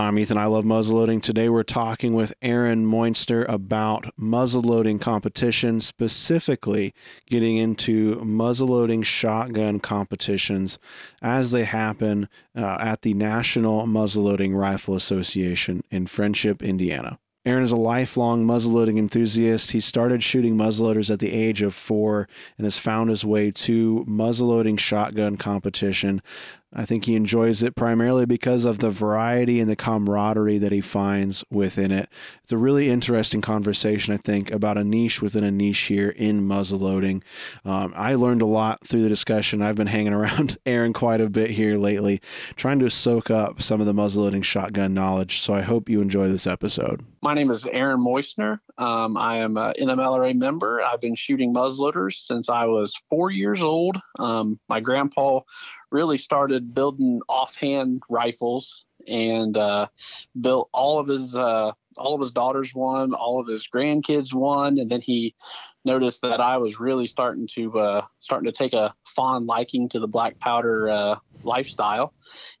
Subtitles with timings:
[0.00, 0.38] I'm Ethan.
[0.38, 1.22] I love muzzleloading.
[1.22, 6.94] Today we're talking with Aaron Moystner about muzzleloading competition, specifically
[7.26, 10.78] getting into muzzleloading shotgun competitions
[11.20, 17.18] as they happen uh, at the National Muzzleloading Rifle Association in Friendship, Indiana.
[17.46, 19.72] Aaron is a lifelong muzzleloading enthusiast.
[19.72, 22.28] He started shooting muzzleloaders at the age of four
[22.58, 26.20] and has found his way to muzzleloading shotgun competition.
[26.72, 30.80] I think he enjoys it primarily because of the variety and the camaraderie that he
[30.80, 32.08] finds within it.
[32.44, 36.42] It's a really interesting conversation, I think, about a niche within a niche here in
[36.42, 37.22] muzzleloading.
[37.64, 39.62] Um, I learned a lot through the discussion.
[39.62, 42.20] I've been hanging around Aaron quite a bit here lately,
[42.54, 45.40] trying to soak up some of the muzzleloading shotgun knowledge.
[45.40, 47.04] So I hope you enjoy this episode.
[47.20, 48.60] My name is Aaron Moystner.
[48.78, 50.80] Um, I am an NMLRA member.
[50.80, 53.98] I've been shooting muzzleloaders since I was four years old.
[54.20, 55.40] Um, my grandpa
[55.90, 59.86] really started building offhand rifles and uh,
[60.40, 64.78] built all of his uh, all of his daughters won, all of his grandkids won,
[64.78, 65.34] and then he
[65.84, 70.00] noticed that I was really starting to uh, starting to take a fond liking to
[70.00, 72.14] the black powder uh, lifestyle,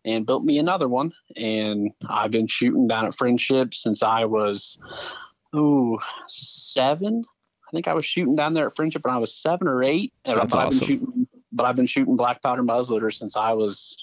[0.04, 1.12] and built me another one.
[1.36, 4.78] And I've been shooting down at Friendship since I was
[5.54, 7.24] ooh seven.
[7.68, 10.12] I think I was shooting down there at Friendship when I was seven or eight.
[10.24, 10.86] That's I've awesome.
[10.86, 13.96] Been shooting, but I've been shooting black powder muzzleloaders since I was.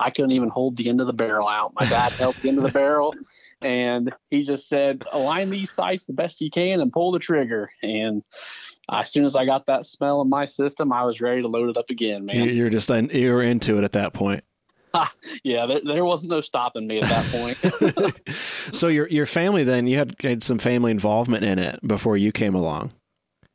[0.00, 1.72] I couldn't even hold the end of the barrel out.
[1.78, 3.14] My dad held the end of the barrel,
[3.60, 7.70] and he just said, "Align these sights the best you can and pull the trigger."
[7.82, 8.22] And
[8.90, 11.68] as soon as I got that smell in my system, I was ready to load
[11.68, 12.48] it up again, man.
[12.48, 14.44] You're just you're into it at that point.
[15.44, 18.20] yeah, there, there wasn't no stopping me at that point.
[18.74, 22.32] so your your family then you had, had some family involvement in it before you
[22.32, 22.92] came along.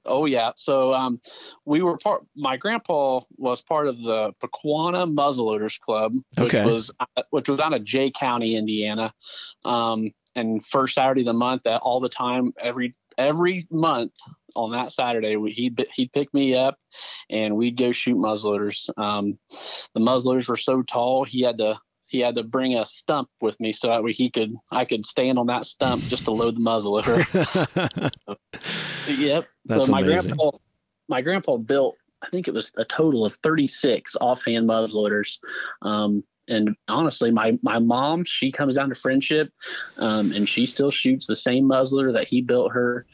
[0.05, 0.51] Oh yeah.
[0.55, 1.21] So um,
[1.65, 2.25] we were part.
[2.35, 6.65] My grandpa was part of the Pequanna Muzzleloaders Club, which Okay.
[6.65, 9.13] was uh, which was out of Jay County, Indiana.
[9.63, 14.13] Um, and first Saturday of the month, that all the time, every every month
[14.55, 16.79] on that Saturday, we, he'd he'd pick me up,
[17.29, 18.89] and we'd go shoot muzzleloaders.
[18.97, 19.37] Um,
[19.93, 21.79] the muzzleloaders were so tall, he had to
[22.11, 25.05] he had to bring a stump with me so that way he could I could
[25.05, 28.11] stand on that stump just to load the muzzleloader.
[29.07, 29.45] Yep.
[29.65, 30.35] That's so my amazing.
[30.35, 30.57] grandpa,
[31.09, 35.39] my grandpa built, I think it was a total of 36 offhand muzzleloaders.
[35.81, 39.51] Um, and honestly, my, my mom, she comes down to friendship,
[39.97, 43.05] um, and she still shoots the same muzzleloader that he built her.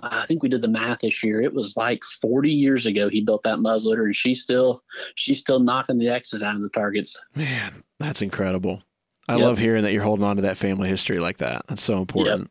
[0.00, 1.40] I think we did the math this year.
[1.42, 4.82] It was like 40 years ago he built that muzzleloader, and she's still,
[5.14, 7.20] she's still knocking the X's out of the targets.
[7.34, 8.82] Man, that's incredible.
[9.28, 9.42] I Yep.
[9.42, 11.64] love hearing that you're holding on to that family history like that.
[11.68, 12.50] That's so important.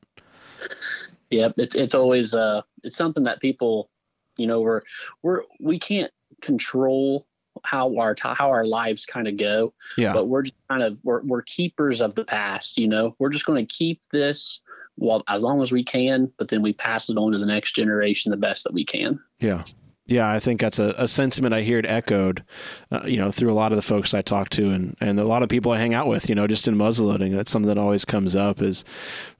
[1.31, 3.89] Yep, it's it's always uh it's something that people,
[4.37, 4.81] you know, we're
[5.23, 7.25] we're we can't control
[7.63, 10.13] how our how our lives kind of go, Yeah.
[10.13, 12.77] but we're just kind of we're we're keepers of the past.
[12.77, 14.61] You know, we're just going to keep this
[14.97, 17.75] well as long as we can, but then we pass it on to the next
[17.75, 19.19] generation the best that we can.
[19.39, 19.63] Yeah.
[20.07, 22.43] Yeah, I think that's a, a sentiment I hear it echoed,
[22.91, 25.23] uh, you know, through a lot of the folks I talk to and, and a
[25.25, 27.35] lot of people I hang out with, you know, just in muzzleloading.
[27.35, 28.85] That's something that always comes up is,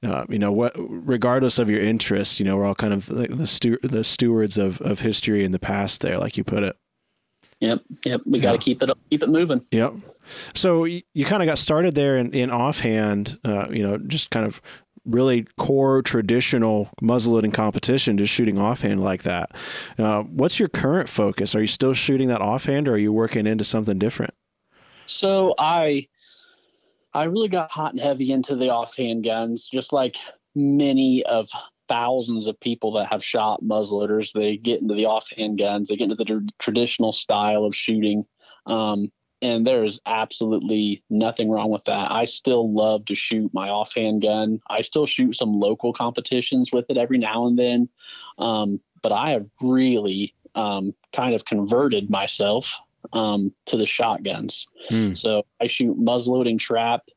[0.03, 3.27] uh, you know, what, regardless of your interests, you know, we're all kind of the,
[3.27, 6.75] the, stu- the stewards of, of history in the past there, like you put it.
[7.65, 9.65] Yep, yep, we got to keep it up keep it moving.
[9.71, 9.93] Yep.
[10.53, 14.29] So you, you kind of got started there in, in offhand, uh, you know, just
[14.29, 14.61] kind of
[15.05, 19.51] really core traditional muzzleloading competition, just shooting offhand like that.
[19.97, 21.55] Uh, what's your current focus?
[21.55, 24.33] Are you still shooting that offhand, or are you working into something different?
[25.07, 26.07] So I
[27.13, 30.17] I really got hot and heavy into the offhand guns, just like
[30.55, 31.49] many of
[31.87, 34.31] thousands of people that have shot muzzleloaders.
[34.33, 38.25] They get into the offhand guns, they get into the tr- traditional style of shooting.
[38.65, 42.11] Um, and there is absolutely nothing wrong with that.
[42.11, 44.59] I still love to shoot my offhand gun.
[44.69, 47.89] I still shoot some local competitions with it every now and then.
[48.39, 52.75] Um, but I have really um, kind of converted myself
[53.13, 54.67] um, to the shotguns.
[54.89, 55.13] Hmm.
[55.13, 57.09] So I shoot muzzleloading trap,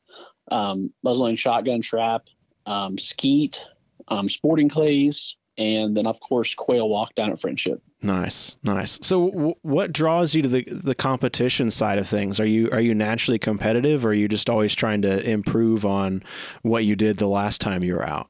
[0.51, 2.27] um, muzzleloading shotgun trap,
[2.67, 3.65] um, skeet,
[4.09, 7.83] um, sporting clays, and then of course quail walk down at Friendship.
[8.01, 8.99] Nice, nice.
[9.03, 12.39] So, w- what draws you to the the competition side of things?
[12.39, 16.23] Are you are you naturally competitive, or are you just always trying to improve on
[16.63, 18.29] what you did the last time you were out?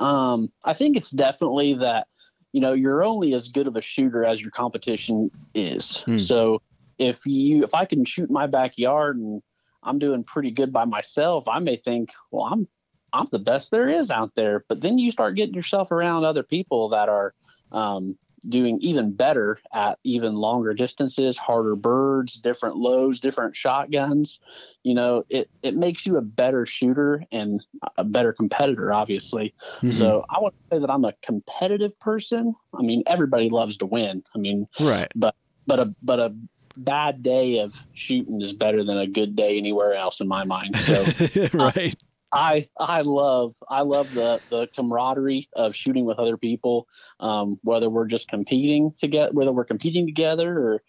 [0.00, 2.08] Um, I think it's definitely that
[2.52, 6.02] you know you're only as good of a shooter as your competition is.
[6.02, 6.18] Hmm.
[6.18, 6.60] So
[6.98, 9.42] if you if I can shoot my backyard and
[9.82, 12.66] I'm doing pretty good by myself, I may think, well, I'm
[13.12, 14.64] I'm the best there is out there.
[14.68, 17.34] But then you start getting yourself around other people that are
[17.72, 18.16] um,
[18.48, 24.40] doing even better at even longer distances, harder birds, different loads, different shotguns.
[24.82, 27.64] You know, it it makes you a better shooter and
[27.96, 29.54] a better competitor, obviously.
[29.78, 29.92] Mm-hmm.
[29.92, 32.54] So I want to say that I'm a competitive person.
[32.74, 34.22] I mean, everybody loves to win.
[34.34, 35.10] I mean, right.
[35.14, 35.34] But
[35.66, 36.34] but a but a
[36.76, 40.76] bad day of shooting is better than a good day anywhere else in my mind.
[40.78, 41.04] So
[41.54, 41.96] right.
[42.36, 46.86] I I love I love the the camaraderie of shooting with other people,
[47.18, 50.82] um, whether we're just competing to get whether we're competing together or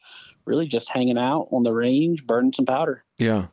[0.45, 3.03] really just hanging out on the range, burning some powder.
[3.17, 3.47] Yeah,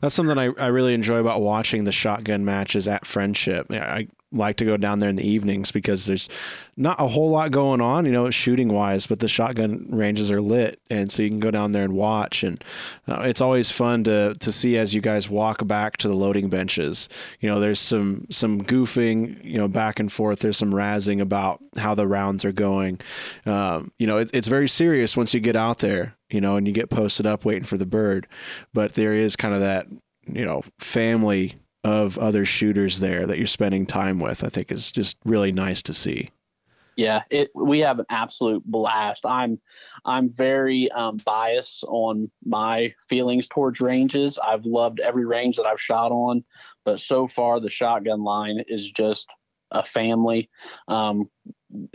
[0.00, 3.66] that's something I, I really enjoy about watching the shotgun matches at Friendship.
[3.70, 6.28] I like to go down there in the evenings because there's
[6.76, 10.40] not a whole lot going on, you know, shooting wise, but the shotgun ranges are
[10.40, 12.44] lit, and so you can go down there and watch.
[12.44, 12.62] And
[13.08, 16.48] uh, it's always fun to to see as you guys walk back to the loading
[16.48, 17.08] benches.
[17.40, 20.40] You know, there's some some goofing, you know, back and forth.
[20.40, 23.00] There's some razzing about how the rounds are going.
[23.46, 26.66] Um, you know, it, it's very serious once you get out there, you know, and
[26.66, 28.26] you get posted up waiting for the bird.
[28.72, 29.86] But there is kind of that,
[30.26, 34.92] you know, family of other shooters there that you're spending time with, I think is
[34.92, 36.30] just really nice to see.
[36.96, 39.24] Yeah, it we have an absolute blast.
[39.24, 39.58] I'm
[40.04, 44.38] I'm very um, biased on my feelings towards ranges.
[44.38, 46.44] I've loved every range that I've shot on,
[46.84, 49.30] but so far the shotgun line is just
[49.70, 50.50] a family.
[50.88, 51.30] Um,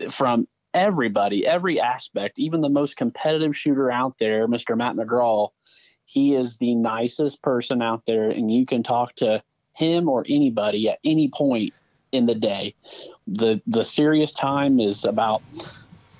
[0.09, 4.75] from everybody, every aspect, even the most competitive shooter out there, Mr.
[4.75, 5.49] Matt McGraw,
[6.05, 9.43] he is the nicest person out there, and you can talk to
[9.75, 11.73] him or anybody at any point
[12.11, 12.75] in the day.
[13.27, 15.41] The the serious time is about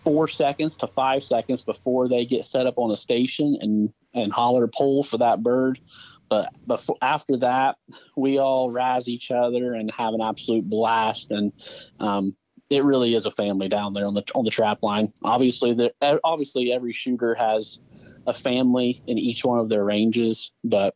[0.04, 4.32] four seconds to five seconds before they get set up on a station and and
[4.32, 5.80] holler pull for that bird.
[6.30, 7.78] But before after that,
[8.16, 11.32] we all razz each other and have an absolute blast.
[11.32, 11.52] And
[12.00, 12.36] um,
[12.70, 15.14] it really is a family down there on the on the trap line.
[15.24, 15.94] Obviously, the
[16.24, 17.80] obviously every shooter has
[18.28, 20.96] a family in each one of their ranges, but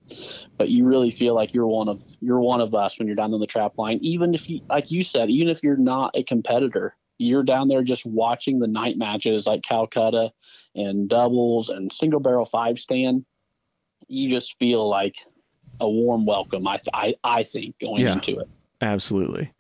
[0.58, 3.34] but you really feel like you're one of you're one of us when you're down
[3.34, 4.00] on the trap line.
[4.02, 7.84] Even if you like you said, even if you're not a competitor, you're down there
[7.84, 10.32] just watching the night matches like Calcutta
[10.76, 13.26] and doubles and single barrel five stand.
[14.08, 15.16] You just feel like
[15.80, 16.68] a warm welcome.
[16.68, 18.50] I I, I think going yeah, into it.
[18.82, 19.54] Absolutely.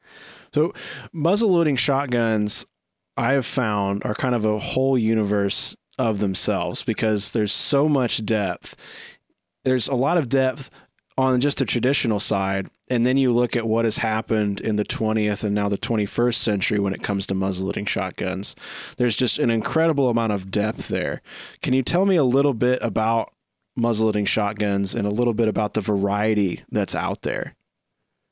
[0.54, 0.74] So
[1.14, 2.66] muzzle loading shotguns
[3.20, 8.26] I have found are kind of a whole universe of themselves because there's so much
[8.26, 8.76] depth.
[9.66, 10.72] There's a lot of depth
[11.18, 12.70] on just the traditional side.
[12.88, 16.36] And then you look at what has happened in the 20th and now the 21st
[16.36, 18.56] century when it comes to muzzleloading shotguns.
[18.96, 21.22] There's just an incredible amount of depth there.
[21.62, 23.34] Can you tell me a little bit about
[23.78, 27.56] muzzleloading shotguns and a little bit about the variety that's out there?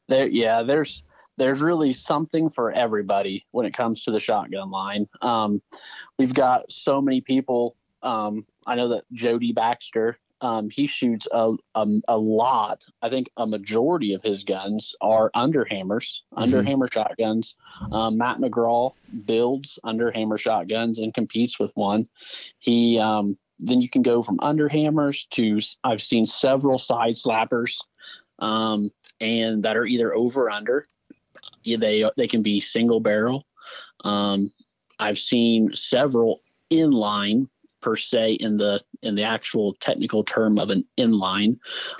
[0.07, 1.03] There, yeah, there's
[1.37, 5.07] there's really something for everybody when it comes to the shotgun line.
[5.21, 5.61] Um,
[6.17, 7.75] we've got so many people.
[8.01, 12.85] Um, I know that Jody Baxter, um, he shoots a, a, a, lot.
[13.01, 16.43] I think a majority of his guns are underhammers, mm-hmm.
[16.43, 17.55] underhammer shotguns.
[17.91, 18.93] Um, Matt McGraw
[19.25, 22.07] builds underhammer shotguns and competes with one.
[22.59, 27.79] He um, then you can go from underhammers to I've seen several side slappers
[28.39, 30.85] um, and that are either over or under
[31.75, 33.45] they they can be single barrel.
[34.03, 34.51] Um,
[34.99, 36.41] I've seen several
[36.71, 37.47] inline
[37.81, 41.57] per se in the in the actual technical term of an inline.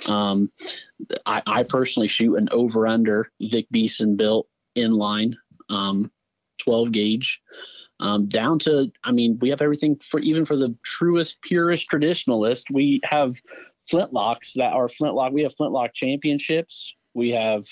[0.08, 0.50] Um,
[1.26, 5.34] I, I, personally shoot an over under Vic Beeson built inline,
[5.68, 6.10] um,
[6.58, 7.40] 12 gauge.
[8.00, 12.64] Um, down to, I mean, we have everything for even for the truest, purest traditionalist.
[12.72, 13.36] We have
[13.90, 15.32] flintlocks that are flintlock.
[15.32, 16.94] We have flintlock championships.
[17.18, 17.64] We have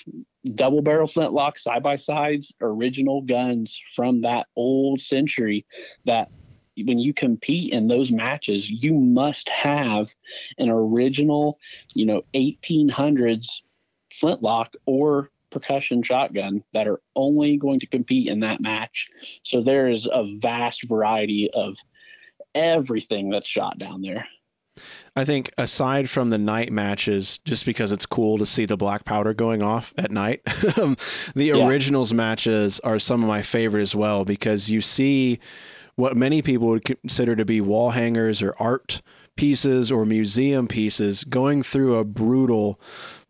[0.57, 5.65] double barrel flintlock side by sides, original guns from that old century
[6.05, 6.33] that
[6.77, 10.09] when you compete in those matches, you must have
[10.59, 11.61] an original,
[11.95, 13.63] you know, 1800s
[14.13, 19.09] flintlock or percussion shotgun that are only going to compete in that match.
[19.45, 21.77] So there is a vast variety of
[22.53, 24.27] everything that's shot down there.
[25.15, 29.05] I think aside from the night matches, just because it's cool to see the black
[29.05, 30.43] powder going off at night,
[30.79, 30.97] um,
[31.35, 31.67] the yeah.
[31.67, 35.39] originals matches are some of my favorite as well because you see
[35.95, 39.01] what many people would consider to be wall hangers or art
[39.37, 42.81] pieces or museum pieces going through a brutal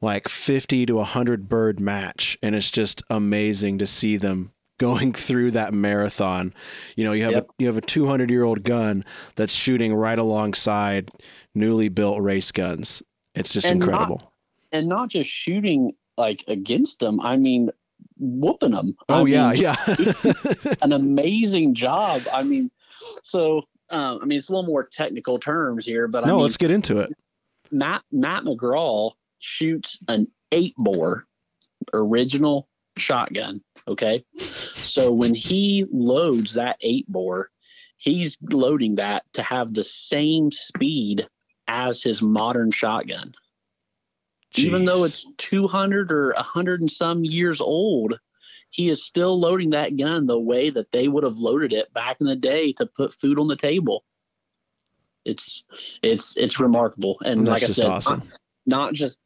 [0.00, 5.50] like 50 to 100 bird match and it's just amazing to see them going through
[5.50, 6.52] that marathon
[6.96, 7.46] you know you have yep.
[7.48, 9.04] a you have a 200 year old gun
[9.34, 11.10] that's shooting right alongside
[11.56, 13.02] newly built race guns.
[13.34, 14.18] It's just and incredible.
[14.18, 14.32] Not,
[14.72, 17.20] and not just shooting like against them.
[17.20, 17.70] I mean,
[18.18, 18.96] whooping them.
[19.08, 20.74] Oh I yeah, mean, yeah.
[20.82, 22.22] an amazing job.
[22.32, 22.70] I mean,
[23.22, 26.42] so um, I mean, it's a little more technical terms here, but no, I mean,
[26.42, 27.10] let's get into it.
[27.70, 31.26] Matt Matt McGraw shoots an eight bore
[31.92, 33.62] original shotgun.
[33.88, 37.50] Okay, so when he loads that eight bore,
[37.98, 41.28] he's loading that to have the same speed
[41.68, 43.32] as his modern shotgun.
[44.56, 48.18] Even though it's 200 or 100 and some years old,
[48.70, 52.20] he is still loading that gun the way that they would have loaded it back
[52.20, 54.04] in the day to put food on the table.
[55.24, 55.64] It's
[56.02, 58.18] it's it's remarkable, and that's like I said, awesome.
[58.64, 59.18] not, not just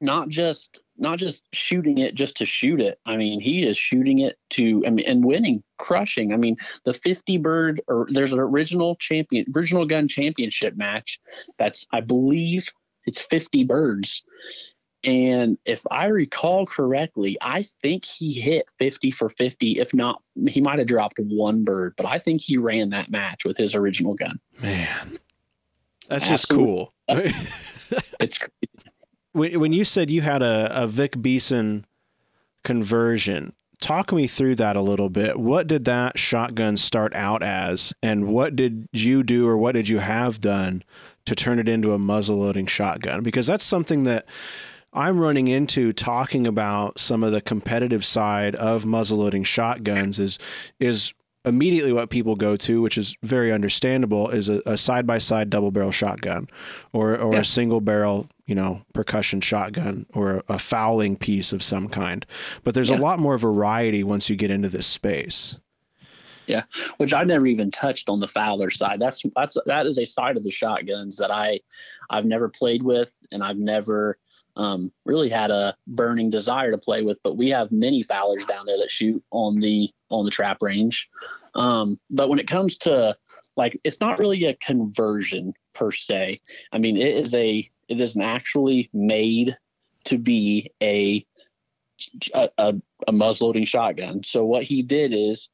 [0.00, 2.98] not just not just shooting it just to shoot it.
[3.06, 6.32] I mean, he is shooting it to I mean, and winning, crushing.
[6.32, 11.20] I mean, the 50 bird or there's an original champion, original gun championship match.
[11.58, 12.68] That's I believe
[13.06, 14.22] it's 50 birds.
[15.02, 19.78] And if I recall correctly, I think he hit 50 for 50.
[19.78, 23.44] If not, he might have dropped one bird, but I think he ran that match
[23.44, 24.40] with his original gun.
[24.62, 25.18] Man,
[26.08, 26.94] that's just cool.
[28.20, 28.38] It's
[29.34, 31.84] when, when you said you had a, a Vic Beeson
[32.62, 35.38] conversion, talk me through that a little bit.
[35.38, 39.88] What did that shotgun start out as, and what did you do or what did
[39.88, 40.82] you have done
[41.26, 43.22] to turn it into a muzzle loading shotgun?
[43.22, 44.26] Because that's something that
[44.92, 50.38] I'm running into talking about some of the competitive side of muzzleloading shotguns is
[50.78, 51.12] is
[51.44, 55.72] immediately what people go to, which is very understandable, is a side by side double
[55.72, 56.48] barrel shotgun,
[56.92, 57.40] or or Yeah.
[57.40, 62.26] a single barrel, you know, percussion shotgun, or a, fowling piece of some kind.
[62.62, 62.98] But there's Yeah.
[62.98, 65.56] a lot more variety once you get into this space.
[66.46, 66.64] Yeah,
[66.98, 69.00] which I never even touched on the Fowler side.
[69.00, 71.60] That's that's that is a side of the shotguns that I
[72.10, 74.18] I've never played with and I've never
[74.56, 77.18] um, really had a burning desire to play with.
[77.24, 81.08] But we have many Fowlers down there that shoot on the on the trap range.
[81.54, 83.16] Um, but when it comes to
[83.56, 86.40] like, it's not really a conversion per se.
[86.72, 89.56] I mean, it is a it is an actually made
[90.04, 91.24] to be a
[92.34, 92.74] a, a,
[93.06, 94.22] a muzzleloading shotgun.
[94.24, 95.48] So what he did is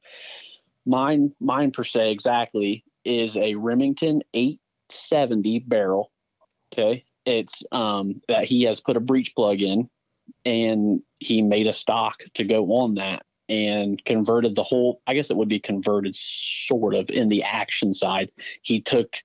[0.87, 6.11] mine mine per se exactly is a Remington 870 barrel.
[6.73, 7.05] Okay.
[7.27, 9.89] It's um that he has put a breech plug in
[10.45, 15.31] and he made a stock to go on that and converted the whole I guess
[15.31, 18.31] it would be converted sort of in the action side.
[18.63, 19.17] He took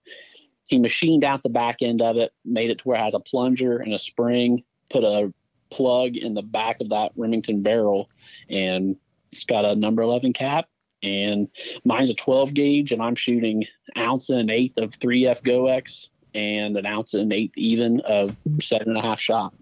[0.68, 3.20] he machined out the back end of it, made it to where it has a
[3.20, 5.32] plunger and a spring, put a
[5.72, 8.10] plug in the back of that Remington barrel
[8.50, 8.96] and
[9.32, 10.70] it's got a number 11 cap
[11.04, 11.50] and
[11.84, 13.66] mine's a 12 gauge and i'm shooting
[13.98, 18.36] ounce and an eighth of 3f Goex and an ounce and an eighth even of
[18.62, 19.54] seven and a half shot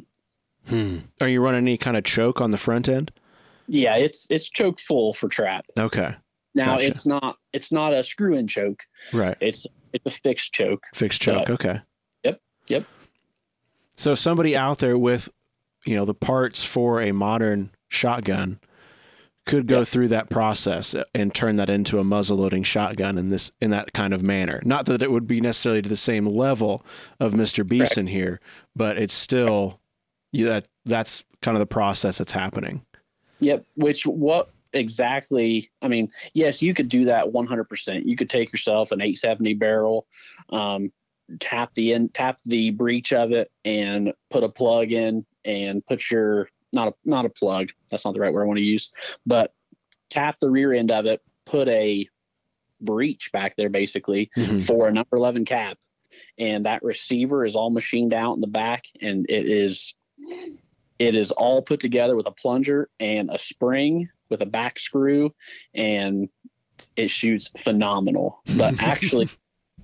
[0.68, 1.00] Hmm.
[1.20, 3.12] Are you running any kind of choke on the front end?
[3.68, 6.14] yeah it's it's choke full for trap Okay.
[6.54, 6.88] now Gotcha.
[6.92, 8.84] it's not it's not a screw in choke
[9.14, 9.38] Right.
[9.42, 11.50] it's it's a fixed choke Fixed choke.
[11.50, 11.80] Uh, okay.
[12.24, 12.86] Yep, yep.
[13.96, 15.30] So somebody out there with,
[15.86, 18.60] you know, the parts for a modern shotgun
[19.46, 19.88] could go Yep.
[19.88, 23.92] through that process and turn that into a muzzle loading shotgun in this in that
[23.94, 24.62] kind of manner.
[24.66, 26.86] Not that it would be necessarily to the same level
[27.20, 27.68] of Mr.
[27.68, 28.40] Beeson here,
[28.76, 29.80] but it's still
[30.32, 32.84] yeah, that that's kind of the process that's happening.
[33.42, 33.66] Yep.
[33.76, 35.72] Which what exactly?
[35.82, 38.06] I mean, yes, you could do that 100%.
[38.06, 40.08] You could take yourself an 870 barrel,
[40.50, 40.92] um,
[41.40, 46.10] tap the end, tap the breech of it, and put a plug in, and put
[46.10, 47.70] your not a not a plug.
[47.92, 48.92] That's not the right word I want to use,
[49.26, 49.54] but
[50.10, 52.08] tap the rear end of it, put a
[52.82, 54.66] breech back there basically Mhm.
[54.66, 55.78] for a number 11 cap
[56.38, 59.96] and that receiver is all machined out in the back and it is
[61.00, 65.34] it is all put together with a plunger and a spring with a back screw
[65.74, 66.28] and
[66.96, 68.42] it shoots phenomenal.
[68.58, 69.30] But actually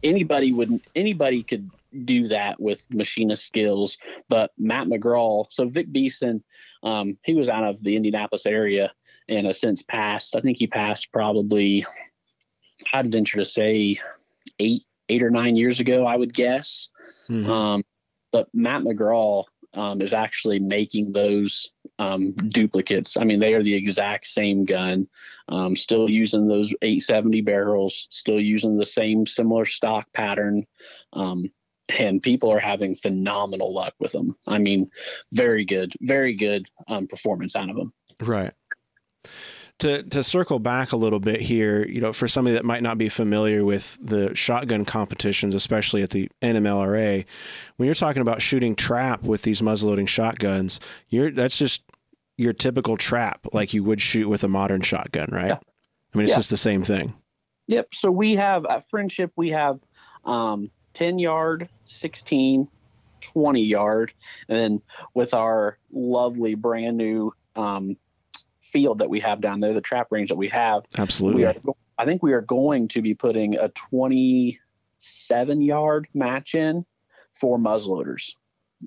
[0.03, 1.69] anybody would anybody could
[2.05, 3.97] do that with machinist skills.
[4.27, 6.43] But matt mcgraw so vic beeson
[6.83, 8.91] um, he was out of the indianapolis area
[9.27, 10.35] and has since passed.
[10.35, 11.85] I think he passed probably
[12.93, 13.97] i'd venture to say
[14.59, 16.89] eight eight or nine years ago i would guess.
[17.29, 17.47] Mhm.
[17.47, 17.83] um,
[18.31, 23.17] but Matt McGraw um, is actually making those um, duplicates.
[23.17, 25.07] I mean, they are the exact same gun,
[25.49, 30.65] um, still using those 870 barrels, still using the same similar stock pattern.
[31.13, 31.51] Um,
[31.97, 34.35] and people are having phenomenal luck with them.
[34.47, 34.89] I mean,
[35.33, 37.93] very good, very good um, performance out of them.
[38.21, 38.53] Right.
[39.79, 42.97] To to circle back a little bit here, you know, for somebody that might not
[42.97, 47.23] be familiar with the shotgun competitions, especially at the NMLRA,
[47.77, 51.81] when you're talking about shooting trap with these muzzleloading shotguns, you're that's just
[52.35, 55.47] your typical trap like you would shoot with a modern shotgun, right?
[55.47, 55.59] Yeah.
[56.13, 56.37] I mean, it's Yeah.
[56.39, 57.13] just the same thing.
[57.67, 57.93] Yep.
[57.93, 59.79] So we have at Friendship, we have
[60.25, 62.67] um, 10 yard, 16,
[63.21, 64.11] 20 yard.
[64.49, 64.81] And then
[65.13, 67.95] with our lovely brand new um,
[68.71, 71.43] field that we have down there, the trap range that we have, Absolutely.
[71.43, 71.55] we are,
[71.97, 76.85] I think we are going to be putting a 27 yard match in
[77.33, 78.33] for muzzleloaders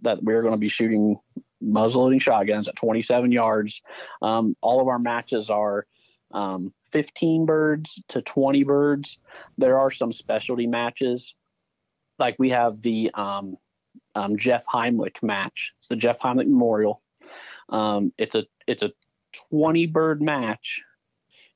[0.03, 1.19] that we're going to be shooting
[1.63, 3.83] muzzleloading shotguns at 27 yards.
[4.21, 5.87] Um, all of our matches are
[6.33, 9.19] um, 15 birds to 20 birds.
[9.59, 11.37] There are some specialty matches,
[12.19, 13.57] like we have the um,
[14.15, 15.75] um, Jeff Heimlich match.
[15.79, 17.03] It's the Jeff Heimlich Memorial.
[17.69, 18.93] Um, it's a it's a
[19.51, 20.83] 20 bird match.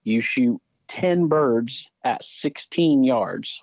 [0.03, 3.63] You shoot 10 birds at 16 yards.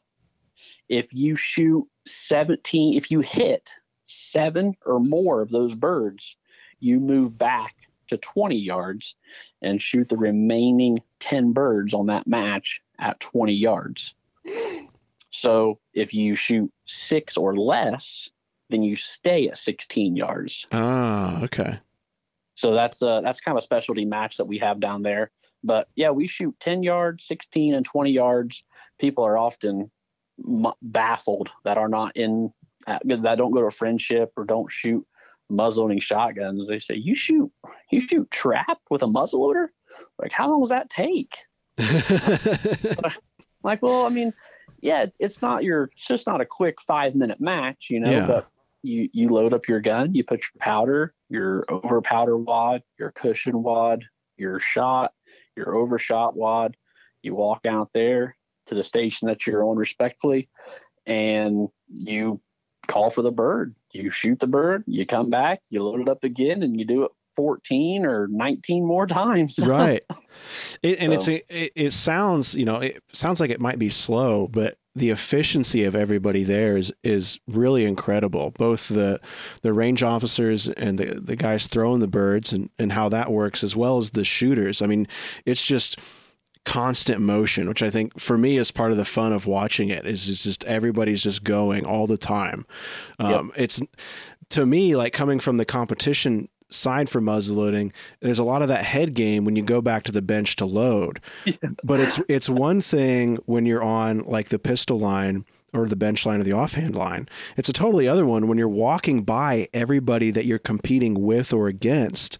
[0.89, 3.71] If you shoot 17, if you hit
[4.05, 6.37] seven or more of those birds,
[6.79, 7.75] you move back
[8.09, 9.15] to 20 yards
[9.61, 14.15] and shoot the remaining 10 birds on that match at 20 yards.
[15.29, 18.29] So if you shoot six or less,
[18.69, 20.67] then you stay at 16 yards.
[20.71, 21.79] Ah, okay.
[22.63, 25.31] So that's uh, that's kind of a specialty match that we have down there.
[25.65, 28.63] But yeah, we shoot 10 yards, 16, and 20 yards.
[28.99, 29.91] People are often
[30.81, 32.53] baffled that are not in
[32.87, 35.05] uh, that don't go to friendship or don't shoot
[35.51, 36.69] muzzleloading shotguns.
[36.69, 37.51] They say you shoot
[37.91, 39.67] you shoot trap with a muzzleloader.
[40.17, 41.35] Like how long does that take?
[43.63, 44.33] Like well, I mean,
[44.81, 48.11] yeah, it's not your it's just not a quick five minute match, you know.
[48.11, 48.27] Yeah.
[48.27, 48.47] But
[48.83, 53.11] you you load up your gun, you put your powder, your over powder wad, your
[53.11, 54.03] cushion wad,
[54.37, 55.13] your shot,
[55.55, 56.75] your overshot wad.
[57.21, 58.35] You walk out there
[58.67, 60.49] to the station that you're on respectfully,
[61.05, 62.41] and you
[62.87, 63.75] call for the bird.
[63.93, 67.03] You shoot the bird, you come back, you load it up again, and you do
[67.03, 69.57] it 14 or 19 more times.
[69.63, 70.03] right.
[70.81, 73.89] It, and So- it's it, it sounds you know it sounds like it might be
[73.89, 78.51] slow, but the efficiency of everybody there is is really incredible.
[78.51, 79.19] Both the
[79.61, 83.63] the range officers and the the guys throwing the birds and and how that works,
[83.63, 84.81] as well as the shooters.
[84.81, 85.07] I mean,
[85.45, 85.99] it's just
[86.65, 90.05] constant motion, which I think for me is part of the fun of watching it.
[90.05, 92.65] Is it's just everybody's just going all the time.
[93.19, 93.81] Um, It's
[94.49, 97.91] to me like coming from the competition side for muzzleloading.
[98.21, 100.65] There's a lot of that head game when you go back to the bench to
[100.65, 101.19] load,
[101.83, 106.23] but it's it's one thing when you're on like the pistol line or the bench
[106.23, 107.27] line or the offhand line.
[107.57, 111.67] It's a totally other one when you're walking by everybody that you're competing with or
[111.67, 112.37] against.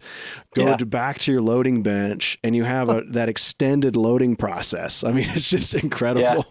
[0.54, 0.76] Go Yeah.
[0.76, 5.02] to back to your loading bench and you have a that extended loading process.
[5.02, 6.22] I mean, it's just incredible.
[6.22, 6.42] Yeah.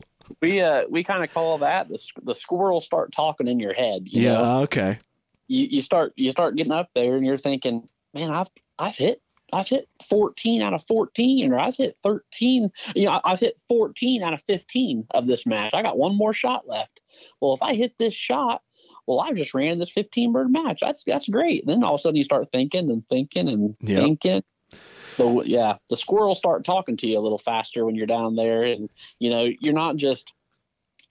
[0.42, 4.02] we uh we kind of call that the the squirrels start talking in your head.
[4.06, 4.34] You Yeah.
[4.34, 4.60] know?
[4.64, 4.98] okay.
[5.48, 8.48] You, you start you start getting up there and you're thinking, man, I've
[8.80, 9.22] I've hit
[9.54, 12.72] I've hit 14 out of 14, or I've hit 13.
[12.96, 15.74] You know, I've hit 14 out of 15 of this match.
[15.74, 17.00] I got one more shot left.
[17.40, 18.64] Well, if I hit this shot,
[19.06, 20.80] well, I just ran this 15 bird match.
[20.82, 21.66] That's that's great.
[21.68, 24.00] Then all of a sudden you start thinking and thinking and Yep.
[24.00, 24.44] thinking.
[25.18, 28.64] So yeah, the squirrels start talking to you a little faster when you're down there,
[28.64, 30.32] and you know you're not just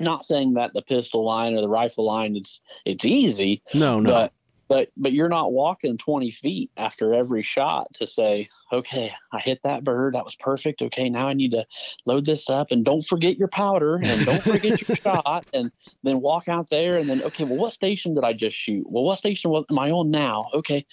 [0.00, 4.10] not saying that the pistol line or the rifle line it's it's easy, No, no.
[4.10, 4.32] but
[4.68, 9.60] but but you're not walking 20 feet after every shot to say okay i hit
[9.64, 10.14] that bird.
[10.14, 10.80] That was perfect.
[10.80, 11.66] Okay now i need to
[12.06, 12.70] load this up.
[12.70, 15.70] And don't forget your powder and don't forget your shot and
[16.04, 18.84] then walk out there and then okay well what station did i just shoot?
[18.88, 20.48] Well what station was, am i on now?
[20.54, 20.86] Okay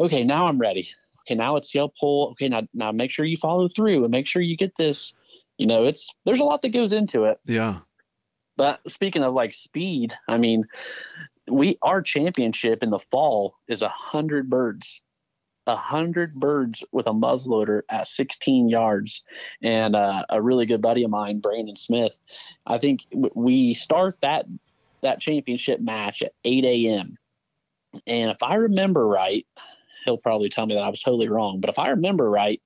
[0.00, 0.88] okay now i'm ready.
[1.20, 2.30] Okay now it's yell pull.
[2.32, 5.12] Okay now now make sure you follow through and make sure you get this.
[5.56, 7.38] You know it's there's a lot that goes into it.
[7.44, 7.80] Yeah.
[8.60, 10.66] But speaking of like speed, I mean,
[11.48, 15.00] we our championship in the fall is a hundred birds,
[15.66, 19.24] a hundred birds with a muzzleloader at 16 yards,
[19.62, 22.20] and uh, a really good buddy of mine, Brandon Smith.
[22.66, 24.44] I think we start that
[25.00, 27.16] that championship match at 8 a.m.
[28.06, 29.46] And if I remember right,
[30.04, 31.60] he'll probably tell me that I was totally wrong.
[31.62, 32.60] But if I remember right,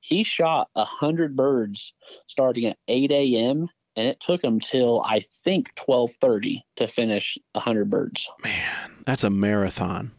[0.00, 1.94] he shot a hundred birds
[2.26, 7.90] starting at 8 a.m and it took him till I think 12:30 to finish 100
[7.90, 8.30] birds.
[8.44, 10.12] Man, that's a marathon.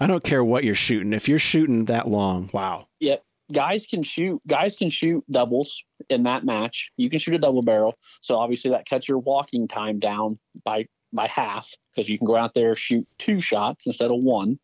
[0.00, 1.12] I don't care what you're shooting.
[1.12, 2.88] If you're shooting that long, wow.
[3.00, 3.22] Yep.
[3.52, 6.90] Guys can shoot guys can shoot doubles in that match.
[6.96, 7.98] You can shoot a double barrel.
[8.22, 12.36] So obviously that cuts your walking time down by by half because you can go
[12.36, 14.58] out there shoot two shots instead of one.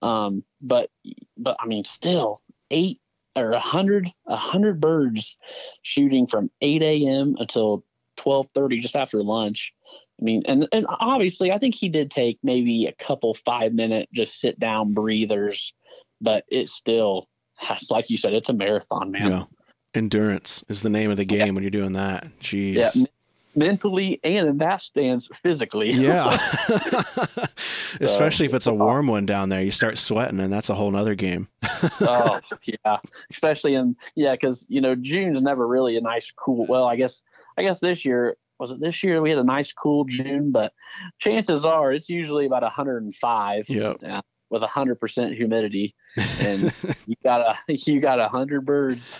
[0.00, 0.90] Um but
[1.36, 2.98] but I mean still 8
[3.36, 5.36] or 100 100 birds
[5.82, 7.36] shooting from 8 a.m.
[7.38, 7.84] until
[8.18, 9.72] 12:30 just after lunch.
[10.20, 14.08] I mean, and and obviously, I think he did take maybe a couple five minute
[14.12, 15.74] just sit down breathers,
[16.20, 17.28] but it's still,
[17.90, 19.30] like you said, it's a marathon, man.
[19.30, 19.44] Yeah.
[19.94, 21.50] Endurance is the name of the game yeah.
[21.50, 22.26] when you're doing that.
[22.40, 22.74] Jeez.
[22.76, 23.04] Yeah,
[23.54, 25.90] mentally and in that stance physically.
[25.92, 26.38] yeah.
[28.00, 30.90] Especially if it's a warm one down there, you start sweating and that's a whole
[30.90, 31.48] nother game.
[32.00, 32.98] oh yeah.
[33.30, 34.34] Especially in, yeah.
[34.36, 37.22] Cause you know, June's never really a nice, cool, well, I guess,
[37.56, 40.72] I guess this year, was it this year we had a nice cool June, but
[41.18, 43.96] chances are it's usually about 105 yep.
[44.06, 45.94] uh, with 100% humidity
[46.40, 46.72] and
[47.06, 49.18] you got a, you got a hundred birds.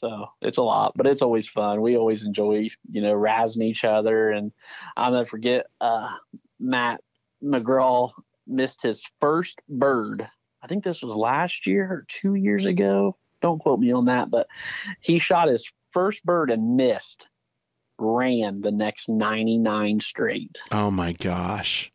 [0.00, 1.80] So it's a lot, but it's always fun.
[1.80, 4.30] We always enjoy, you know, razzing each other.
[4.30, 4.50] And
[4.96, 6.10] I'll never forget uh,
[6.58, 7.00] Matt
[7.42, 8.10] McGraw
[8.46, 10.28] missed his first bird.
[10.62, 13.16] I think this was last year or two years ago.
[13.40, 14.48] Don't quote me on that, but
[15.00, 17.26] he shot his first bird and missed.
[17.96, 20.58] Ran the next 99 straight.
[20.72, 21.92] Oh my gosh.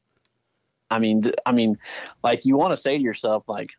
[0.89, 1.77] I mean, I mean,
[2.23, 3.71] like you want to say to yourself, like,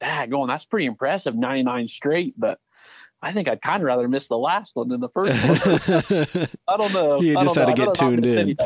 [0.00, 2.58] ah, going, that's pretty impressive, 99 straight, but
[3.20, 6.48] I think I'd kind of rather miss the last one than the first one.
[6.68, 7.20] I don't know.
[7.20, 8.56] You just had to get tuned in.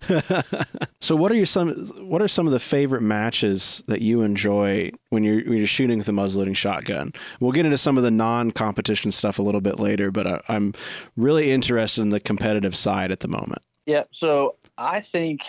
[1.00, 4.90] so what are your some what are some of the favorite matches that you enjoy
[5.10, 7.12] when you're when you're shooting with a muzzleloading shotgun?
[7.38, 10.74] We'll get into some of the non-competition stuff a little bit later, but I, I'm
[11.16, 13.62] really interested in the competitive side at the moment.
[13.84, 15.42] Yeah, so I think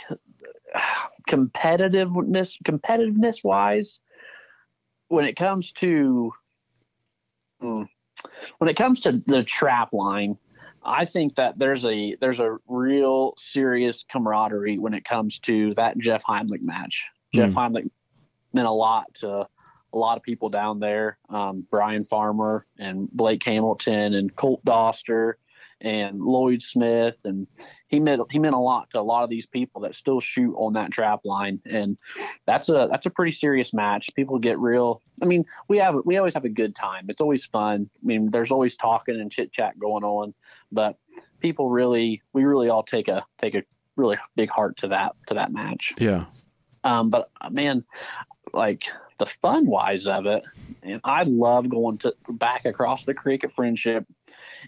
[1.30, 4.02] competitiveness competitiveness wise
[5.08, 6.32] when it comes to
[7.60, 7.84] hmm,
[8.58, 10.38] when it comes to the trap line,
[10.84, 15.98] I think that there's a there's a real serious camaraderie when it comes to that
[15.98, 17.06] Jeff Heimlich match.
[17.36, 17.38] Mm.
[17.38, 17.90] Jeff Heimlich
[18.54, 19.48] meant a lot to
[19.94, 21.18] a lot of people down there.
[21.30, 25.34] Um, Brian Farmer and Blake Hamilton and Colt Doster
[25.82, 27.48] and Lloyd Smith, and
[27.88, 30.56] he meant he meant a lot to a lot of these people that still shoot
[30.56, 31.98] on that trap line, and
[32.46, 34.13] that's a that's a pretty serious match.
[34.16, 35.02] People get real.
[35.22, 37.06] I mean, we have we always have a good time.
[37.10, 37.90] It's always fun.
[37.96, 40.34] I mean, there's always talking and chit chat going on,
[40.72, 40.98] but
[41.40, 43.63] people really we really all take a take a
[43.96, 45.94] really big heart to that to that match.
[45.98, 46.26] Yeah.
[46.84, 47.84] Um, but man,
[48.54, 48.86] like
[49.20, 50.44] the fun wise of it,
[50.84, 54.06] and I love going to back across the creek at Friendship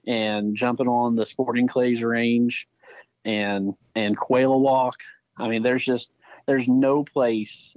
[0.07, 2.67] and jumping on the Sporting Clays range
[3.25, 4.95] and and Quail Walk.
[5.37, 6.11] I mean, there's just
[6.45, 7.75] there's no place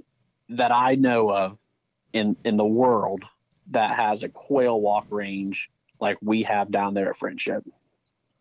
[0.49, 1.57] that I know of
[2.13, 3.23] in in the world
[3.71, 7.63] that has a quail walk range like we have down there at Friendship.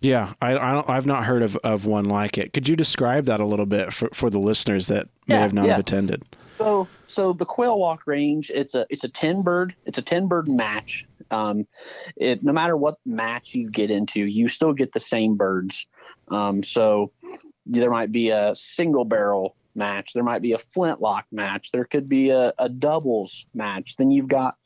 [0.01, 2.53] Yeah, I, I have not heard of, of one like it.
[2.53, 5.53] Could you describe that a little bit for, for the listeners that may yeah, have
[5.53, 5.73] not yeah.
[5.73, 6.25] have attended?
[6.59, 10.27] So so the quail walk range, it's a it's a ten bird it's a ten
[10.27, 11.07] bird match.
[11.33, 11.67] Um,
[12.17, 15.87] it no matter what match you get into, you still get the same birds.
[16.29, 17.13] Um, so
[17.67, 22.09] there might be a single barrel match, there might be a flintlock match, there could
[22.09, 23.97] be a, a doubles match.
[23.97, 24.57] Then you've got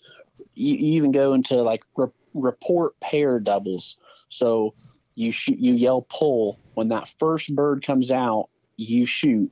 [0.54, 3.96] you, you even go into like re- report pair doubles.
[4.28, 4.74] So
[5.14, 8.48] you shoot, you yell pull when that first bird comes out.
[8.76, 9.50] You shoot.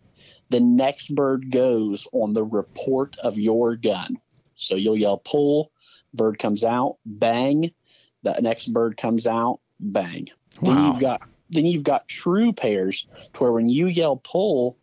[0.51, 4.19] The next bird goes on the report of your gun.
[4.57, 5.73] So you'll yell pull,
[6.17, 7.73] bird comes out, bang.
[8.23, 10.29] The next bird comes out, bang.
[10.61, 10.75] Wow.
[10.75, 14.79] Then you've got then you've got true pairs to where when you yell pull,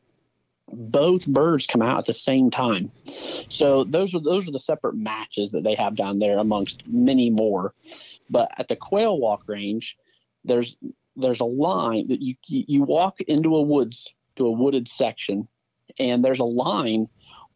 [0.71, 2.91] both birds come out at the same time.
[3.05, 7.29] So those are those are the separate matches that they have down there amongst many
[7.29, 7.73] more.
[8.29, 9.97] But at the quail walk range,
[10.45, 10.77] there's
[11.15, 15.47] there's a line that you you walk into a woods to a wooded section,
[15.99, 17.09] and there's a line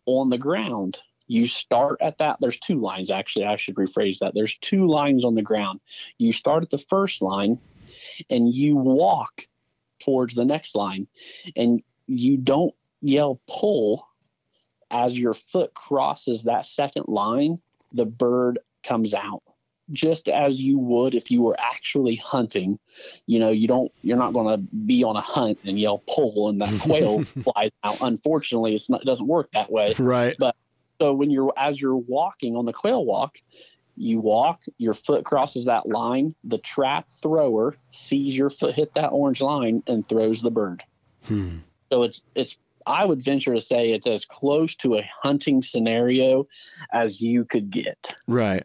[0.05, 4.33] on the ground you start at that there's two lines actually i should rephrase that.
[4.33, 5.79] There's two lines on the ground.
[6.17, 7.59] You start at the first line
[8.29, 9.47] and you walk
[9.99, 11.07] towards the next line
[11.55, 14.07] and you don't yell pull.
[14.91, 17.57] As your foot crosses that second line
[17.91, 19.41] the bird comes out.
[19.91, 22.79] Just as you would if you were actually hunting
[23.25, 26.49] you know you don't you're not going to be on a hunt and yell pull
[26.49, 27.97] and that quail flies out.
[28.01, 29.93] Unfortunately it's not it doesn't work that way.
[29.97, 30.35] Right.
[30.37, 30.55] But
[30.99, 33.37] so when you're as you're walking on the quail walk,
[33.97, 39.09] you walk, your foot crosses that line, the trap thrower sees your foot hit that
[39.09, 40.83] orange line and throws the bird.
[41.25, 41.57] Hmm.
[41.91, 46.47] So it's it's I would venture to say it's as close to a hunting scenario
[46.93, 48.15] as you could get.
[48.27, 48.63] Right.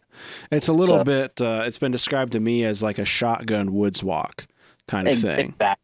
[0.50, 3.72] It's a little so, bit uh, it's been described to me as like a shotgun
[3.72, 4.46] woods walk
[4.88, 5.50] kind of thing.
[5.50, 5.76] Exactly.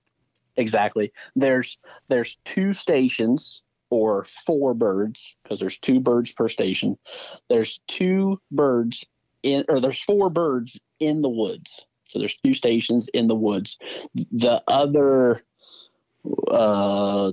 [0.59, 1.13] Exactly.
[1.35, 1.79] There's
[2.09, 6.99] there's two stations or four birds because there's two birds per station.
[7.49, 9.07] There's two birds
[9.43, 11.87] in, or there's four birds in the woods.
[12.05, 13.79] So there's two stations in the woods.
[14.15, 15.43] The other
[16.49, 17.33] uh,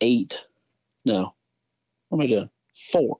[0.00, 0.44] eight,
[1.04, 1.34] no,
[2.08, 2.50] what am I doing?
[2.92, 3.18] Four.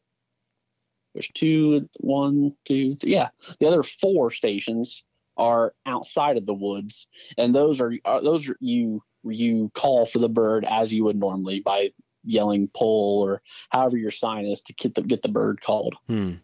[1.15, 3.13] There's two, one, two, three.
[3.13, 5.03] Yeah, the other four stations
[5.37, 10.19] are outside of the woods, and those are, are those are you you call for
[10.19, 11.91] the bird as you would normally by
[12.25, 15.95] yelling pull or however your sign is to get the get the bird called.
[16.07, 16.35] Hmm.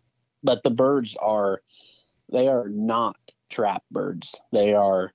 [0.43, 1.63] But the birds are
[2.31, 3.17] they are not
[3.51, 4.41] trap birds.
[4.53, 5.13] They are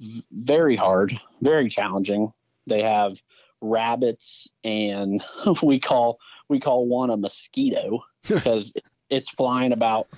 [0.00, 2.32] v- very hard, very challenging.
[2.66, 3.20] They have
[3.60, 5.22] rabbits and
[5.62, 8.74] we call we call one a mosquito because
[9.08, 10.08] it's flying about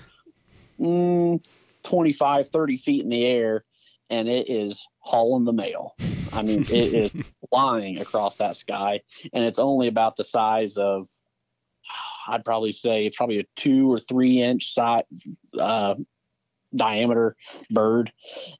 [0.79, 1.43] mm,
[1.83, 3.63] 25 30 feet in the air
[4.09, 5.95] and it is hauling the mail
[6.33, 7.11] i mean it is
[7.49, 8.99] flying across that sky
[9.33, 11.07] and it's only about the size of
[12.27, 15.03] i'd probably say it's probably a two or three inch size
[15.59, 15.95] uh,
[16.75, 17.35] diameter
[17.71, 18.11] bird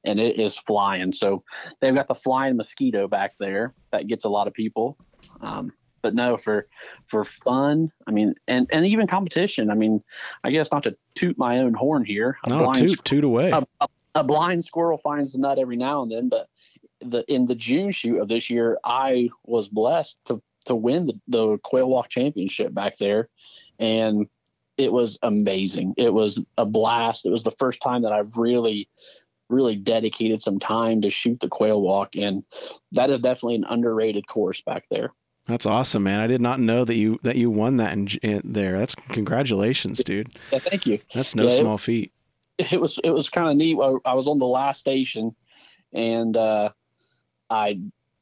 [0.03, 1.12] and it is flying.
[1.12, 1.43] So
[1.79, 4.97] they've got the flying mosquito back there that gets a lot of people.
[5.41, 6.65] Um, but no for
[7.08, 9.69] for fun i mean and and even competition.
[9.69, 10.01] I mean
[10.45, 13.51] i guess not to toot my own horn here a No, blind toot, toot away.
[13.51, 16.47] a, a, a blind squirrel finds a nut every now and then, but
[17.01, 21.19] the in the June shoot of this year, I was blessed to to win the,
[21.27, 23.29] the quail walk championship back there,
[23.79, 24.27] and
[24.77, 25.93] it was amazing.
[25.97, 27.25] It was a blast.
[27.25, 28.88] It was the first time that I've really
[29.49, 32.43] really dedicated some time to shoot the quail walk and
[32.91, 35.12] that is definitely an underrated course back there
[35.47, 36.19] That's awesome, man.
[36.19, 38.77] I did not know that you that you won that in, in there.
[38.77, 40.38] That's congratulations, dude.
[40.51, 42.12] yeah thank you That's no Yeah, it- small feat.
[42.59, 43.75] it was it was kind of neat.
[43.81, 45.35] I, I was on the last station,
[45.93, 46.69] and uh,
[47.49, 47.79] I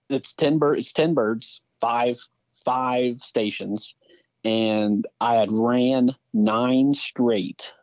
[0.09, 2.17] it's ten bird it's ten birds, five
[2.65, 3.95] five stations,
[4.43, 7.73] and I had ran nine straight,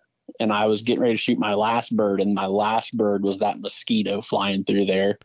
[0.40, 3.38] and I was getting ready to shoot my last bird, and my last bird was
[3.38, 5.18] that mosquito flying through there,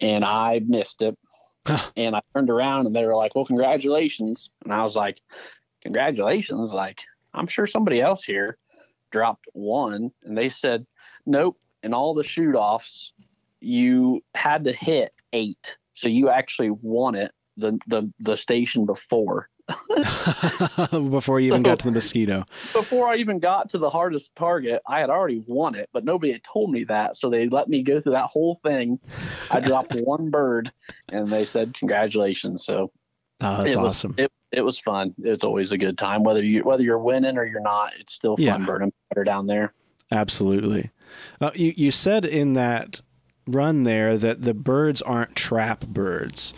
[0.00, 1.16] and I missed it.
[1.96, 5.20] and I turned around and they were like, "Well, congratulations!" And I was like,
[5.82, 7.02] "Congratulations!" Like
[7.34, 8.58] I'm sure somebody else here
[9.10, 10.86] dropped one and they said
[11.26, 13.12] nope in all the shoot offs
[13.60, 19.48] you had to hit eight so you actually won it the the, the station before
[20.90, 22.44] Before you even got to the mosquito.
[22.72, 26.32] before i even got to the hardest target i had already won it but nobody
[26.32, 28.98] had told me that so they let me go through that whole thing
[29.50, 30.70] i dropped one bird
[31.12, 32.90] and they said congratulations so
[33.42, 34.14] Oh, that's it was, awesome.
[34.16, 35.14] It, it was fun.
[35.22, 37.92] It's always a good time, whether you whether you're winning or you're not.
[38.00, 38.56] It's still fun Yeah.
[38.64, 39.74] burning powder down there.
[40.10, 40.90] Absolutely.
[41.38, 43.02] Uh, you you said in that
[43.46, 46.52] run there that the birds aren't trap birds.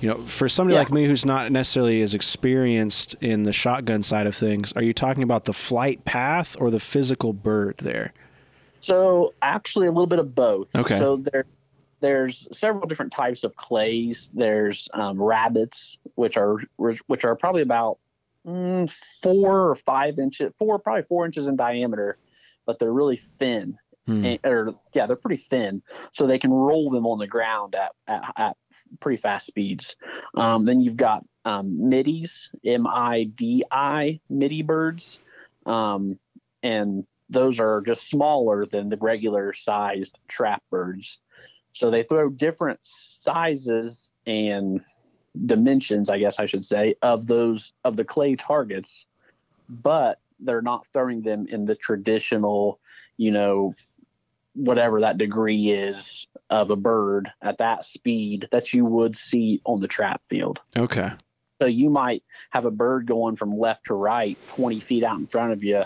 [0.00, 0.80] You know, for somebody Yeah.
[0.80, 4.94] like me who's not necessarily as experienced in the shotgun side of things, are you
[4.94, 8.12] talking about the flight path or the physical bird there?
[8.80, 10.74] So actually, a little bit of both.
[10.74, 10.98] Okay.
[10.98, 11.44] So there,
[12.00, 14.30] there's several different types of clays.
[14.32, 17.98] There's um, rabbits, which are which are probably about
[18.46, 18.90] mm,
[19.22, 22.16] four or five inches, four probably four inches in diameter,
[22.64, 23.76] but they're really thin.
[24.10, 24.24] Hmm.
[24.24, 27.92] And, or yeah, they're pretty thin, so they can roll them on the ground at
[28.08, 28.56] at, at
[28.98, 29.94] pretty fast speeds.
[30.34, 35.20] Um, then you've got um, middies, M I D I, middy birds,
[35.64, 36.18] um,
[36.64, 41.20] and those are just smaller than the regular sized trap birds.
[41.72, 44.80] So they throw different sizes and
[45.36, 49.06] dimensions, I guess I should say, of those of the clay targets,
[49.68, 52.80] but they're not throwing them in the traditional,
[53.18, 53.72] you know,
[54.64, 59.80] whatever that degree is of a bird at that speed that you would see on
[59.80, 60.60] the trap field.
[60.76, 61.10] Okay.
[61.60, 65.26] So you might have a bird going from left to right, 20 feet out in
[65.26, 65.82] front of you.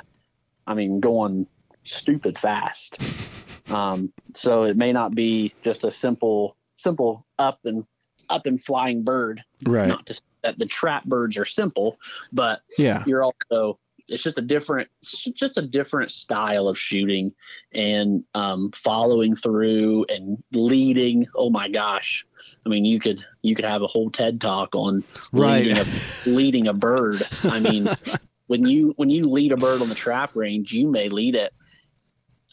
[0.67, 1.47] I mean, going
[1.85, 2.97] stupid fast.
[3.71, 7.87] Um, so it may not be just a simple, simple up and
[8.29, 9.43] up and flying bird.
[9.65, 9.89] Right.
[9.89, 11.97] Not to say that the trap birds are simple,
[12.31, 13.03] but Yeah.
[13.07, 17.33] you're also it's just a different just a different style of shooting
[17.73, 21.27] and um, following through and leading.
[21.35, 22.27] Oh my gosh.
[22.65, 25.87] I mean you could you could have a whole ted talk on leading a,
[26.27, 27.23] leading a bird.
[27.45, 27.89] I mean
[28.47, 31.53] when you when you lead a bird on the trap range you may lead it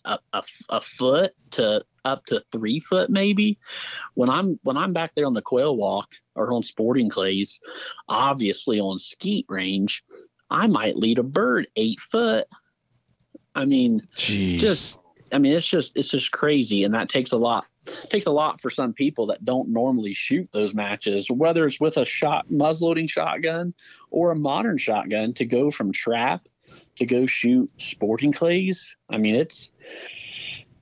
[0.05, 3.59] a, a, a foot to up to three foot maybe.
[4.13, 7.59] When i'm when i'm back there on the quail walk or on sporting clays
[8.07, 10.03] obviously on skeet range
[10.51, 12.47] i might lead a bird eight foot
[13.55, 14.59] i mean Jeez.
[14.59, 14.97] just
[15.31, 18.61] I mean, it's just it's just crazy, and that takes a lot takes a lot
[18.61, 23.09] for some people that don't normally shoot those matches, whether it's with a shot muzzleloading
[23.09, 23.73] shotgun
[24.11, 26.47] or a modern shotgun, to go from trap
[26.95, 28.95] to go shoot sporting clays.
[29.09, 29.71] I mean, it's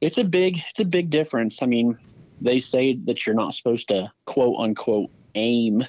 [0.01, 1.61] it's a big it's a big difference.
[1.61, 1.97] I mean,
[2.41, 5.85] they say that you're not supposed to quote unquote aim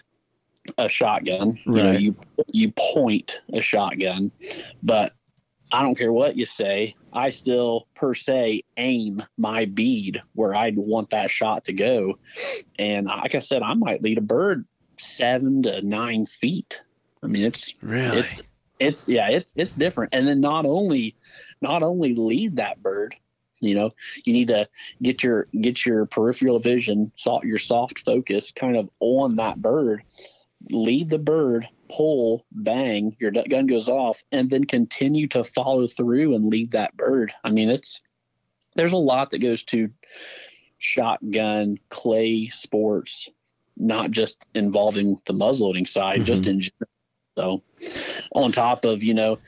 [0.79, 1.59] a shotgun.
[1.65, 2.17] You know, you
[2.49, 4.33] you point a shotgun,
[4.83, 5.13] but
[5.73, 6.97] I don't care what you say.
[7.13, 12.19] I still, per se, aim my bead where I'd want that shot to go.
[12.79, 14.67] And like I said, I might lead a bird
[14.99, 16.81] seven to nine feet.
[17.23, 18.43] I mean, it's really, it's,
[18.79, 20.15] it's yeah, it's it's different.
[20.15, 21.17] And then not only,
[21.61, 23.15] not only lead that bird,
[23.61, 23.91] you know,
[24.25, 24.69] you need to
[25.03, 30.03] get your get your peripheral vision, your soft focus, kind of on that bird.
[30.69, 36.35] Lead the bird pull, bang, your gun goes off, and then continue to follow through
[36.35, 37.33] and lead that bird.
[37.45, 38.01] I mean, it's
[38.77, 39.91] there's a lot that goes to
[40.79, 43.29] shotgun clay sports,
[43.77, 46.25] not just involving the muzzleloading side, mm-hmm.
[46.25, 46.89] just in general.
[47.37, 47.63] So,
[48.35, 49.39] on top of you know,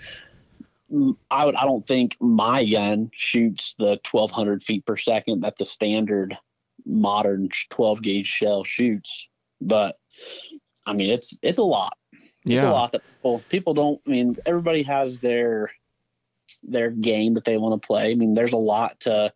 [1.30, 5.64] I would I don't think my gun shoots the 1200 feet per second that the
[5.64, 6.36] standard
[6.84, 9.28] modern 12 gauge shell shoots,
[9.60, 9.96] but
[10.86, 11.96] I mean it's it's a lot
[12.44, 12.68] yeah.
[12.68, 14.00] a lot that people people don't.
[14.06, 15.70] I mean, everybody has their
[16.62, 18.10] their game that they want to play.
[18.10, 19.32] I mean, there's a lot to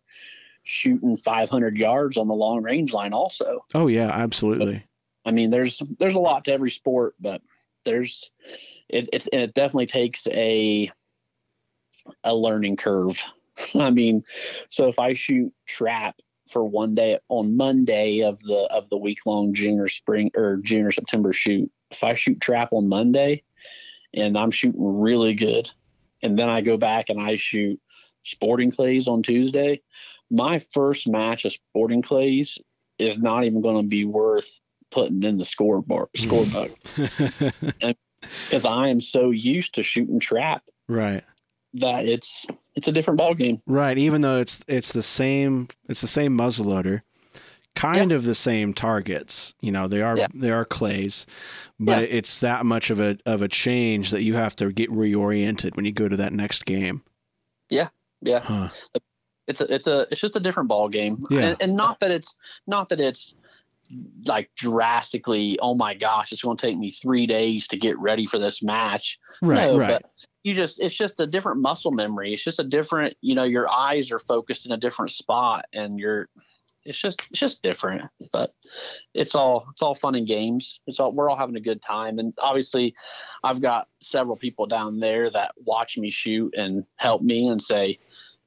[0.63, 3.65] shooting 500 yards on the long range line, also.
[3.73, 4.83] Oh yeah, absolutely.
[5.23, 7.41] But, I mean, there's there's a lot to every sport, but
[7.85, 8.31] there's
[8.89, 10.91] it, it's it definitely takes a
[12.23, 13.23] a learning curve.
[13.75, 14.23] I mean,
[14.69, 19.25] so if I shoot trap for one day on Monday of the of the week
[19.25, 23.43] long June or spring or June or September shoot, if I shoot trap on Monday
[24.13, 25.69] and I'm shooting really good,
[26.21, 27.79] and then I go back and I shoot
[28.23, 29.81] sporting clays on Tuesday,
[30.29, 32.57] my first match of sporting clays
[32.99, 34.59] is not even going to be worth
[34.91, 36.75] putting in the scoreboard scorebook
[38.21, 40.63] because I am so used to shooting trap.
[40.87, 41.23] Right.
[41.75, 43.59] That it's it's a different ball game.
[43.65, 43.97] Right.
[43.97, 47.01] Even though it's it's the same it's the same muzzleloader,
[47.75, 48.17] kind yeah.
[48.17, 49.55] of the same targets.
[49.61, 50.27] You know, they are yeah.
[50.33, 51.25] they are clays,
[51.79, 52.17] but yeah.
[52.17, 55.85] it's that much of a of a change that you have to get reoriented when
[55.85, 57.01] you go to that next game.
[57.69, 57.89] Yeah,
[58.21, 58.39] yeah.
[58.39, 58.69] Huh.
[59.47, 61.39] It's a it's a it's just a different ball game, yeah.
[61.39, 62.35] and, and not that it's
[62.67, 63.33] not that it's
[64.25, 65.57] like drastically.
[65.61, 68.61] Oh my gosh, it's going to take me three days to get ready for this
[68.61, 69.19] match.
[69.41, 70.01] Right, no, right.
[70.01, 70.11] But
[70.47, 72.33] you just it's just a different muscle memory.
[72.33, 73.17] It's just a different.
[73.21, 76.29] You know, your eyes are focused in a different spot, and you're
[76.85, 78.51] it's just it's just different but
[79.13, 82.17] it's all it's all fun and games it's all we're all having a good time
[82.17, 82.95] and obviously
[83.43, 87.99] i've got several people down there that watch me shoot and help me and say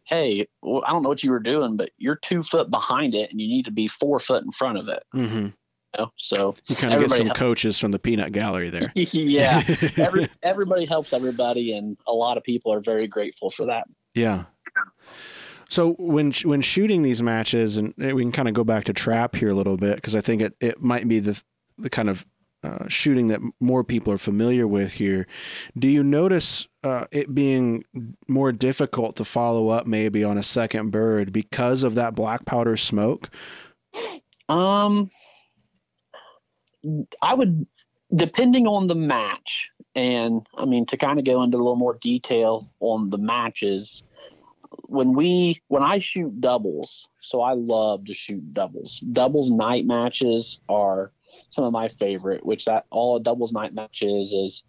[0.04, 3.30] hey well, i don't know what you were doing but you're two foot behind it
[3.30, 5.48] and you need to be four foot in front of it mm-hmm.
[5.98, 6.12] Know?
[6.16, 8.90] So you kind of get some coaches from the peanut gallery there.
[8.94, 9.62] yeah,
[9.96, 13.88] Every, everybody helps everybody, and a lot of people are very grateful for that.
[14.14, 14.44] Yeah,
[15.70, 19.36] so when when shooting these matches, and we can kind of go back to trap
[19.36, 21.40] here a little bit because I think it, it might be the
[21.78, 22.26] the kind of
[22.64, 25.28] uh, shooting that more people are familiar with here.
[25.78, 27.84] Do you notice uh, it being
[28.26, 32.76] more difficult to follow up maybe on a second bird because of that black powder
[32.76, 33.30] smoke?
[34.48, 35.08] Um,
[37.22, 37.66] I would,
[38.14, 41.98] depending on the match, and I mean to kind of go into a little more
[42.00, 44.02] detail on the matches
[44.90, 49.00] when we when I shoot doubles, so I love to shoot doubles.
[49.12, 51.12] Doubles night matches are
[51.50, 52.44] some of my favorite.
[52.44, 54.64] Which that all a doubles night match is is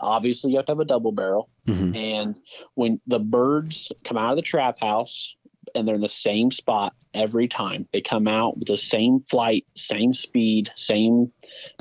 [0.00, 1.94] obviously you have to have a double barrel, mm-hmm.
[1.94, 2.36] and
[2.74, 5.34] when the birds come out of the trap house
[5.74, 9.66] and they're in the same spot every time, they come out with the same flight,
[9.76, 11.32] same speed, same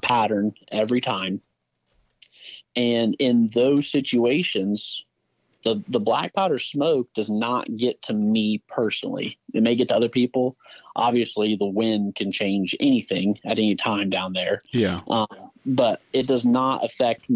[0.02, 1.42] pattern every time.
[2.76, 5.06] And in those situations,
[5.64, 9.38] the the black powder smoke does not get to me personally.
[9.54, 10.58] It may get to other people.
[10.96, 14.64] Obviously, the wind can change anything at any time down there.
[14.72, 15.02] Yeah.
[15.08, 15.28] Um,
[15.66, 17.28] but it does not affect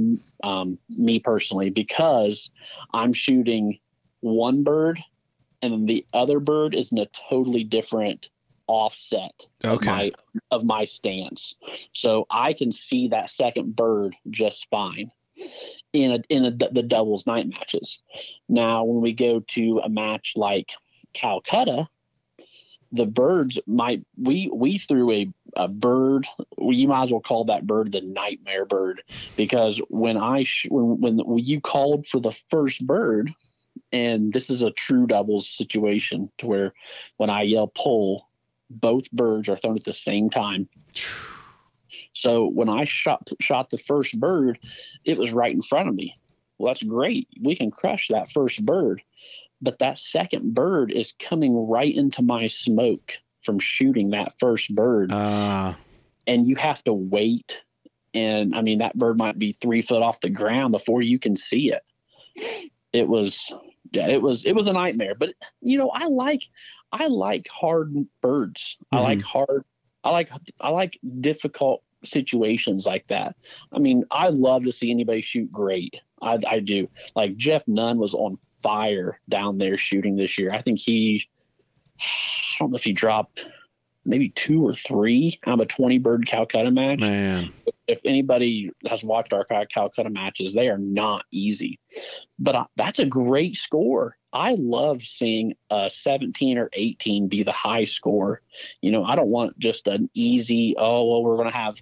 [0.44, 2.52] um, me personally because
[2.94, 3.80] I'm shooting
[4.20, 5.00] one bird,
[5.62, 8.30] and then the other bird is in a totally different
[8.68, 9.76] offset okay.
[9.78, 10.12] of my
[10.52, 11.56] of my stance.
[11.94, 15.12] So I can see that second bird just fine
[15.94, 18.02] in a, in a, the doubles night matches.
[18.50, 20.72] Now, when we go to a match like
[21.14, 21.88] Calcutta,
[22.92, 26.26] the birds might we we threw a, a bird
[26.58, 29.02] you might as well call that bird the nightmare bird
[29.36, 33.34] because when I sh- when when you called for the first bird
[33.92, 36.74] and this is a true doubles situation to where
[37.18, 38.28] when I yell pull
[38.70, 40.68] both birds are thrown at the same time
[42.14, 44.60] so when I shot shot the first bird,
[45.06, 46.18] it was right in front of me.
[46.58, 47.28] Well, that's great.
[47.42, 49.02] We can crush that first bird,
[49.62, 53.14] but that second bird is coming right into my smoke
[53.44, 55.12] from shooting that first bird.
[55.12, 55.76] Uh.
[56.26, 57.62] And you have to wait.
[58.14, 61.36] And I mean, that bird might be three foot off the ground before you can
[61.36, 61.84] see it.
[62.92, 63.54] It was
[63.92, 65.16] yeah, it was it was a nightmare.
[65.16, 66.44] But you know, I like
[66.92, 68.78] I like hard birds.
[68.94, 68.96] Mm-hmm.
[68.98, 69.64] I like hard.
[70.04, 70.30] I like
[70.60, 73.36] I like difficult situations like that.
[73.72, 75.96] I mean, I love to see anybody shoot great.
[76.22, 76.90] I, I do.
[77.16, 80.52] Like Jeff Nunn was on fire down there shooting this year.
[80.52, 81.28] I think he,
[82.00, 83.48] I don't know if he dropped
[84.08, 87.02] maybe two or three out of a 20 bird Calcutta match.
[87.02, 87.50] Man.
[87.88, 91.80] If anybody has watched our Calcutta matches, they are not easy.
[92.40, 94.18] But uh, that's a great score.
[94.34, 98.42] I love seeing a 17 or 18 be the high score.
[98.82, 101.76] You know, I don't want just an easy, oh, well, we're going to have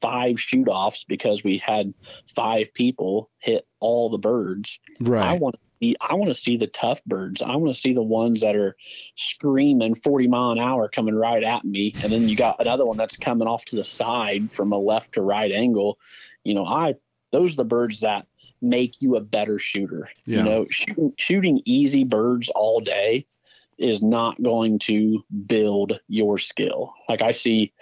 [0.00, 1.92] five shoot offs because we had
[2.34, 4.78] five people hit all the birds.
[5.00, 5.22] Right.
[5.22, 7.42] I want I want to see the tough birds.
[7.42, 8.76] I want to see the ones that are
[9.16, 11.94] screaming 40 mile an hour coming right at me.
[12.02, 15.14] And then you got another one that's coming off to the side from a left
[15.14, 15.98] to right angle.
[16.44, 16.94] You know, I,
[17.32, 18.26] those are the birds that
[18.60, 20.08] make you a better shooter.
[20.24, 20.38] Yeah.
[20.38, 23.26] You know, shooting, shooting easy birds all day
[23.78, 26.94] is not going to build your skill.
[27.08, 27.72] Like I see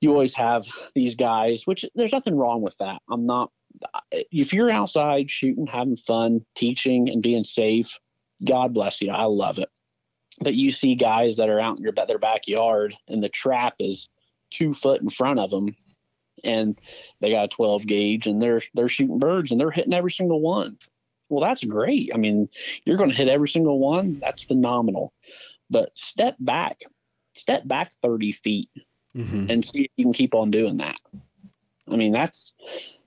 [0.00, 3.00] you always have these guys, which there's nothing wrong with that.
[3.10, 3.52] I'm not
[4.10, 7.98] if you're outside shooting, having fun, teaching, and being safe,
[8.44, 9.10] God bless you.
[9.10, 9.68] I love it.
[10.40, 14.08] But you see guys that are out in your their backyard, and the trap is
[14.50, 15.76] two foot in front of them,
[16.42, 16.78] and
[17.20, 20.40] they got a 12 gauge, and they're they're shooting birds, and they're hitting every single
[20.40, 20.78] one.
[21.28, 22.10] Well, that's great.
[22.14, 22.48] I mean,
[22.84, 24.18] you're going to hit every single one.
[24.18, 25.14] That's phenomenal.
[25.70, 26.82] But step back,
[27.34, 28.68] step back 30 feet,
[29.16, 29.46] mm-hmm.
[29.48, 30.98] and see if you can keep on doing that.
[31.90, 32.54] I mean, that's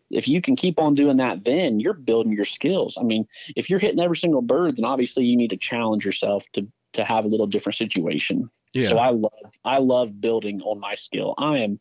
[0.10, 2.97] if you can keep on doing that, then you're building your skills.
[2.99, 6.45] I mean, if you're hitting every single bird, then obviously you need to challenge yourself
[6.53, 8.49] to to have a little different situation.
[8.74, 8.89] Yeah.
[8.89, 11.34] So I love I love building on my skill.
[11.38, 11.80] I am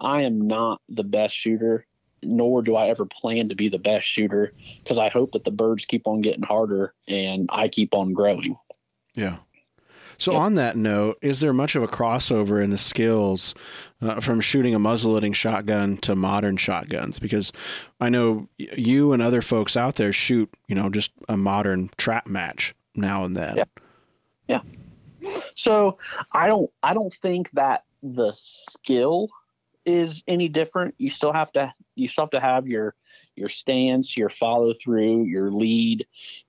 [0.00, 1.86] I am not the best shooter,
[2.22, 5.50] nor do I ever plan to be the best shooter because I hope that the
[5.50, 8.56] birds keep on getting harder and I keep on growing.
[9.14, 9.36] Yeah.
[10.18, 10.40] So, yep.
[10.40, 13.54] on that note, is there much of a crossover in the skills
[14.00, 17.18] uh, from shooting a muzzleloading shotgun to modern shotguns?
[17.18, 17.52] Because
[18.00, 22.26] I know you and other folks out there shoot, you know, just a modern trap
[22.26, 23.56] match now and then.
[23.56, 23.64] Yeah.
[24.48, 24.60] Yeah.
[25.54, 25.98] So
[26.32, 29.28] I don't I don't think that the skill
[29.84, 30.94] is any different.
[30.98, 32.94] You still have to you still have to have your
[33.34, 36.06] your stance, your follow through, your lead.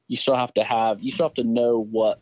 [0.08, 2.20] You still have to have you still have to know what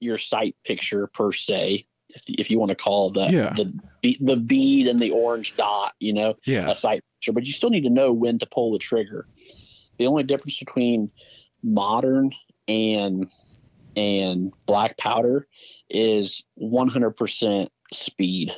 [0.00, 3.52] your sight picture per se, if, if you want to call the, yeah.
[3.54, 6.70] the the bead and the orange dot, you know, yeah.
[6.70, 7.32] a sight picture.
[7.32, 9.26] But you still need to know when to pull the trigger.
[9.98, 11.10] The only difference between
[11.62, 12.32] modern
[12.66, 13.28] and
[13.96, 15.46] and black powder
[15.90, 18.52] is 100% speed.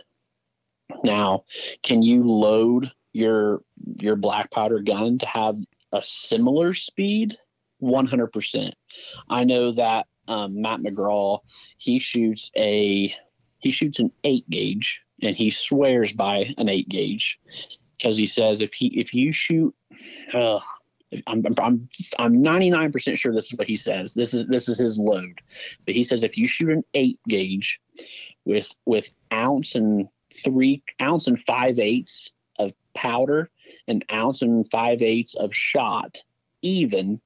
[1.03, 1.45] Now,
[1.83, 3.63] can you load your
[4.01, 5.57] your black powder gun to have
[5.93, 7.39] a similar speed?
[7.83, 8.73] 100%.
[9.29, 11.41] I know that um, Matt McGraw,
[11.77, 13.13] he shoots a
[13.59, 17.39] he shoots an eight gauge, and he swears by an eight gauge
[17.99, 19.75] because he says if he if you shoot,
[20.33, 20.61] uh,
[21.27, 24.15] I'm I'm I'm 99% sure this is what he says.
[24.15, 25.41] This is this is his load,
[25.85, 27.81] but he says if you shoot an eight gauge
[28.45, 30.09] with with ounce and
[30.45, 33.51] three ounce and five eighths of powder,
[33.89, 36.23] an ounce and five eighths of shot,
[36.63, 37.21] even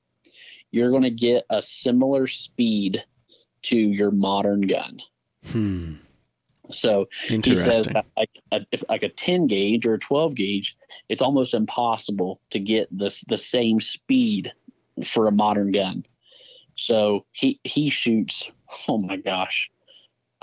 [0.74, 3.04] you're going to get a similar speed
[3.62, 4.98] to your modern gun.
[5.46, 5.94] Hmm.
[6.70, 10.76] So he says that like a, like a 10 gauge or a 12 gauge,
[11.08, 14.52] it's almost impossible to get this the same speed
[15.04, 16.04] for a modern gun.
[16.74, 18.50] So he he shoots.
[18.88, 19.70] Oh my gosh,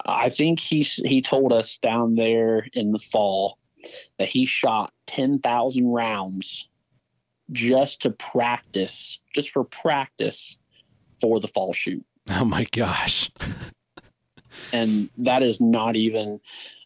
[0.06, 3.58] I think he he told us down there in the fall
[4.18, 6.70] that he shot 10,000 rounds
[7.52, 10.58] just to practice, just for practice
[11.20, 12.04] for the fall shoot.
[12.30, 13.30] Oh my gosh.
[14.74, 16.40] and that is not even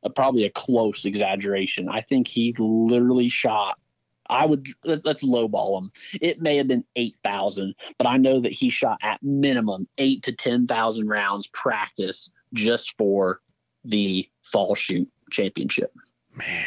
[0.03, 1.89] a, probably a close exaggeration.
[1.89, 3.79] I think he literally shot.
[4.27, 5.91] I would let's lowball him.
[6.19, 10.23] It may have been eight thousand, but I know that he shot at minimum eight
[10.23, 13.41] to ten thousand rounds practice just for
[13.83, 15.93] the fall shoot championship.
[16.33, 16.65] Man,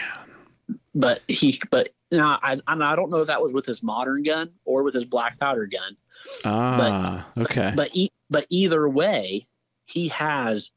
[0.99, 4.51] but he but now I I don't know if that was with his modern gun
[4.65, 5.97] or with his black powder gun.
[6.45, 7.73] Ah, but, okay.
[7.75, 9.47] But e- but either way,
[9.87, 10.73] he has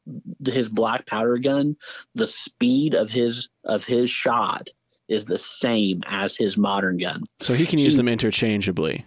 [0.45, 1.75] his black powder gun.
[2.15, 4.69] The speed of his of his shot
[5.09, 7.23] is the same as his modern gun.
[7.39, 9.05] So he can use them interchangeably.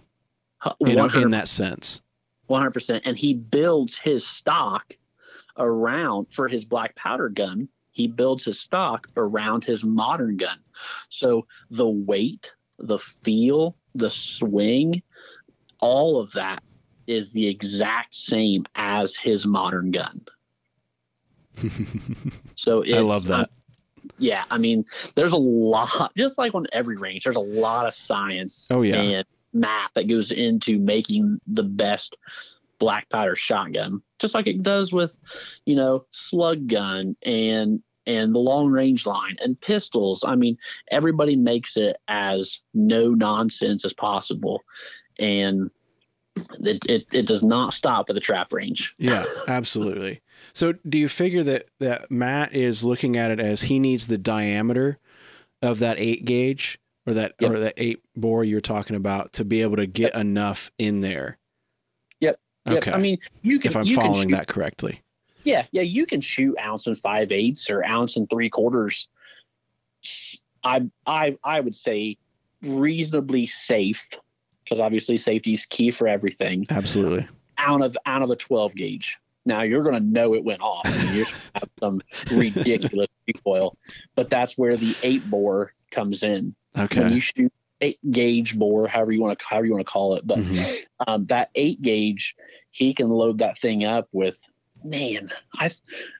[0.79, 2.01] You know, in that sense.
[2.47, 4.93] One hundred percent, and he builds his stock
[5.57, 10.59] around for his black powder gun he builds his stock around his modern gun.
[11.07, 15.01] So the weight, the feel, the swing,
[15.79, 16.61] all of that
[17.07, 20.25] is the exact same as his modern gun.
[22.55, 23.39] so I love that.
[23.39, 23.45] Uh,
[24.17, 24.83] yeah, I mean,
[25.15, 29.01] there's a lot, just like on every range, there's a lot of science Oh, yeah.
[29.01, 32.17] and math that goes into making the best
[32.77, 35.17] black powder shotgun, just like it does with,
[35.65, 40.23] you know, slug gun and and the long range line and pistols.
[40.25, 40.57] I mean,
[40.91, 44.63] everybody makes it as no nonsense as possible,
[45.19, 45.71] and
[46.59, 48.95] it it, it does not stop at the trap range.
[48.97, 50.21] Yeah, absolutely.
[50.53, 54.17] So, do you figure that that Matt is looking at it as he needs the
[54.17, 54.99] diameter
[55.61, 57.51] of that eight gauge or that Yep.
[57.51, 61.37] or that eight bore you're talking about to be able to get enough in there?
[62.19, 62.39] Yep.
[62.67, 62.91] Okay.
[62.91, 65.01] I mean, you can if I'm following that correctly.
[65.45, 69.07] Yeah, yeah, you can shoot ounce and five eighths or ounce and three quarters.
[70.63, 72.17] I I I would say
[72.61, 74.07] reasonably safe
[74.63, 76.65] because obviously safety is key for everything.
[76.69, 77.27] Absolutely.
[77.57, 79.17] Out of out of a 12 gauge.
[79.45, 80.81] Now you're going to know it went off.
[80.85, 83.77] I mean, you're gonna have some ridiculous recoil,
[84.15, 86.55] but that's where the eight bore comes in.
[86.75, 87.01] Okay.
[87.01, 90.15] When you shoot eight gauge bore, however you want to however you want to call
[90.15, 90.85] it, but Mhm.
[91.07, 92.35] um, that eight gauge,
[92.71, 94.39] he can load that thing up with.
[94.85, 95.71] Man, I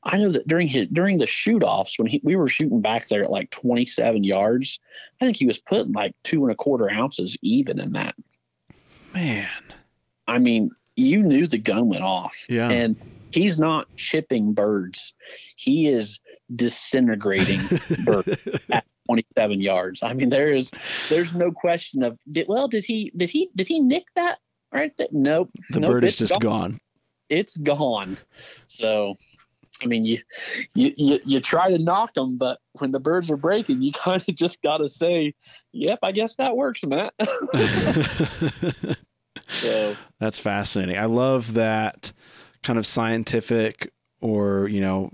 [0.03, 3.07] I know that during his during the shoot offs when he, we were shooting back
[3.07, 4.80] there at like 27 yards,
[5.22, 8.16] I think he was putting like two and a quarter ounces even in that.
[9.13, 9.47] Man.
[10.28, 12.70] I mean, you knew the gun went off, Yeah.
[12.72, 12.95] and
[13.32, 15.13] he's not chipping birds;
[15.55, 16.20] he is
[16.55, 17.59] disintegrating
[18.05, 20.01] birds at 27 yards.
[20.01, 20.72] I mean, there is
[21.09, 24.39] there's no question of did, well, did he did he did he nick that
[24.72, 24.91] right?
[24.97, 25.07] There?
[25.11, 25.51] Nope.
[25.70, 26.80] the nope, bird is just gone.
[27.30, 28.17] It's gone.
[28.67, 29.15] So,
[29.84, 30.19] I mean, you
[30.73, 34.23] you you, you try to knock them, but when the birds are breaking, you kind
[34.28, 35.34] of just got to say,
[35.73, 37.13] "Yep, I guess that works, Matt."
[39.47, 40.97] so, That's fascinating.
[40.97, 42.13] I love that
[42.63, 45.11] kind of scientific or, you know,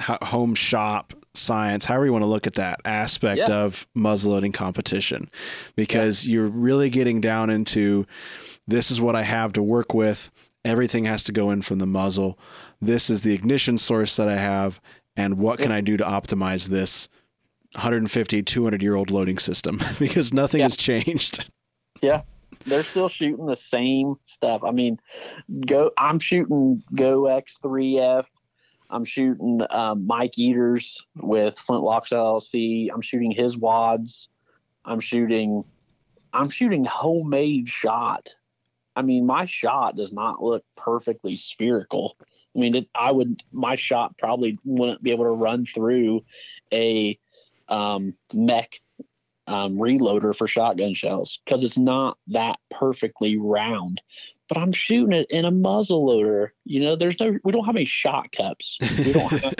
[0.00, 3.52] home shop science, however you want to look at that aspect Yeah.
[3.52, 5.28] of muzzleloading competition,
[5.76, 8.06] because you're really getting down into
[8.66, 10.30] this is what I have to work with.
[10.64, 12.38] Everything has to go in from the muzzle.
[12.80, 14.80] This is the ignition source that I have.
[15.16, 17.08] And what can I do to optimize this
[17.74, 19.80] 150, 200 year old loading system?
[19.98, 20.64] because nothing Yeah.
[20.66, 21.50] has changed.
[22.02, 22.22] Yeah.
[22.66, 24.62] They're still shooting the same stuff.
[24.64, 24.98] I mean,
[25.66, 25.90] go.
[25.96, 28.26] I'm shooting GoEx 3F.
[28.90, 32.88] I'm shooting um, Mike Eaters with Flintlocks LLC.
[32.92, 34.28] I'm shooting his wads.
[34.84, 35.62] I'm shooting.
[36.32, 38.34] I'm shooting homemade shot.
[38.98, 42.16] I mean, my shot does not look perfectly spherical.
[42.20, 43.44] I mean, it, I would.
[43.52, 46.24] My shot probably wouldn't be able to run through
[46.72, 47.16] a
[47.68, 48.80] um, mech
[49.46, 54.02] um, reloader for shotgun shells because it's not that perfectly round.
[54.48, 56.52] But I'm shooting it in a muzzle loader.
[56.64, 58.78] You know, there's no, we don't have any shot cups.
[58.80, 59.54] We don't have,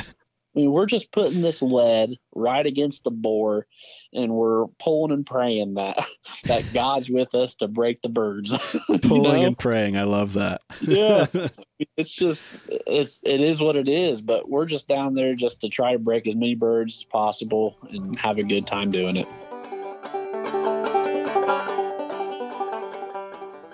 [0.58, 3.68] I mean, we're just putting this lead right against the bore
[4.12, 6.04] and we're pulling and praying that,
[6.46, 8.52] that God's with us to break the birds.
[9.02, 9.46] Pulling know?
[9.46, 9.96] and praying.
[9.96, 10.62] I love that.
[10.80, 11.26] Yeah.
[11.96, 15.68] it's just it's it is what it is but we're just down there just to
[15.68, 19.28] try to break as many birds as possible and have a good time doing it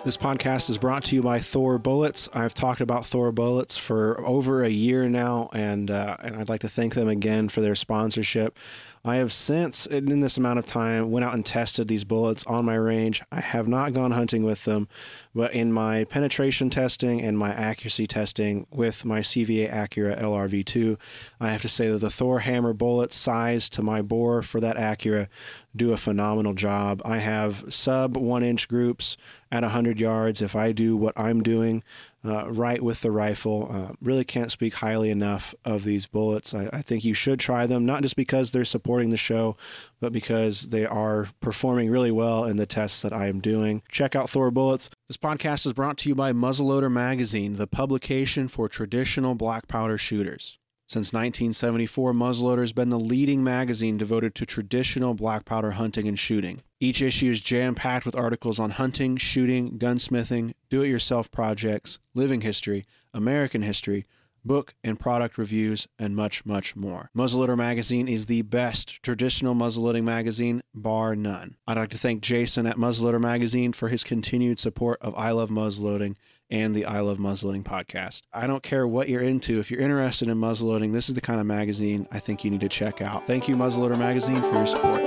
[0.04, 2.28] This podcast is brought to you by Thor Bullets.
[2.34, 6.60] I've talked about Thor Bullets for over a year now, and uh, and I'd like
[6.60, 8.58] to thank them again for their sponsorship.
[9.06, 12.64] I have since, in this amount of time, went out and tested these bullets on
[12.64, 13.22] my range.
[13.30, 14.88] I have not gone hunting with them,
[15.34, 20.98] but in my penetration testing and my accuracy testing with my CVA Accura LRV2,
[21.38, 24.76] I have to say that the Thor Hammer bullets sized to my bore for that
[24.76, 25.28] Accura
[25.76, 27.02] do a phenomenal job.
[27.04, 29.18] I have sub one inch groups
[29.52, 31.82] at 100 yards if I do what I'm doing
[32.24, 33.68] uh, right with the rifle.
[33.70, 36.54] Uh, really can't speak highly enough of these bullets.
[36.54, 39.56] I, I think you should try them, not just because they're supporting the show,
[40.00, 43.82] but because they are performing really well in the tests that I am doing.
[43.88, 44.90] Check out Thor Bullets.
[45.08, 49.98] This podcast is brought to you by Muzzleloader Magazine, the publication for traditional black powder
[49.98, 50.58] shooters.
[50.86, 56.18] Since 1974, Muzzleloader has been the leading magazine devoted to traditional black powder hunting and
[56.18, 56.60] shooting.
[56.78, 61.98] Each issue is jam packed with articles on hunting, shooting, gunsmithing, do it yourself projects,
[62.12, 64.04] living history, American history,
[64.44, 67.10] book and product reviews, and much, much more.
[67.16, 71.56] Muzzleloader Magazine is the best traditional muzzleloading magazine, bar none.
[71.66, 75.48] I'd like to thank Jason at Muzzleloader Magazine for his continued support of I Love
[75.48, 76.16] Muzzleloading
[76.54, 78.22] and the I Love Muzzleloading podcast.
[78.32, 79.58] I don't care what you're into.
[79.58, 82.60] If you're interested in muzzleloading, this is the kind of magazine I think you need
[82.60, 83.26] to check out.
[83.26, 85.00] Thank you, Muzzleloader Magazine, for your support.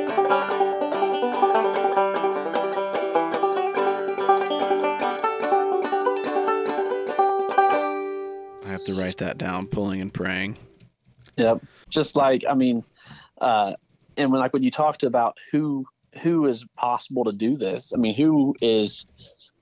[8.65, 9.67] I have to write that down.
[9.67, 10.57] Pulling and praying.
[11.37, 11.63] Yep.
[11.89, 12.83] Just like I mean,
[13.39, 13.73] uh,
[14.17, 15.85] and when like when you talked about who
[16.21, 19.05] who is possible to do this, I mean, who is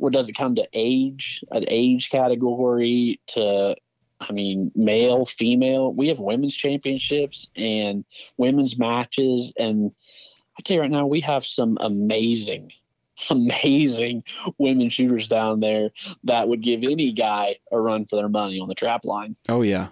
[0.05, 3.75] what does it come to age, an age category to
[4.21, 5.91] I mean, male, female.
[5.91, 8.05] We have women's championships and
[8.37, 9.91] women's matches, and
[10.57, 12.71] I tell you right now, we have some amazing,
[13.31, 14.23] amazing
[14.59, 15.89] women shooters down there
[16.23, 19.35] that would give any guy a run for their money on the trap line.
[19.49, 19.87] Oh yeah,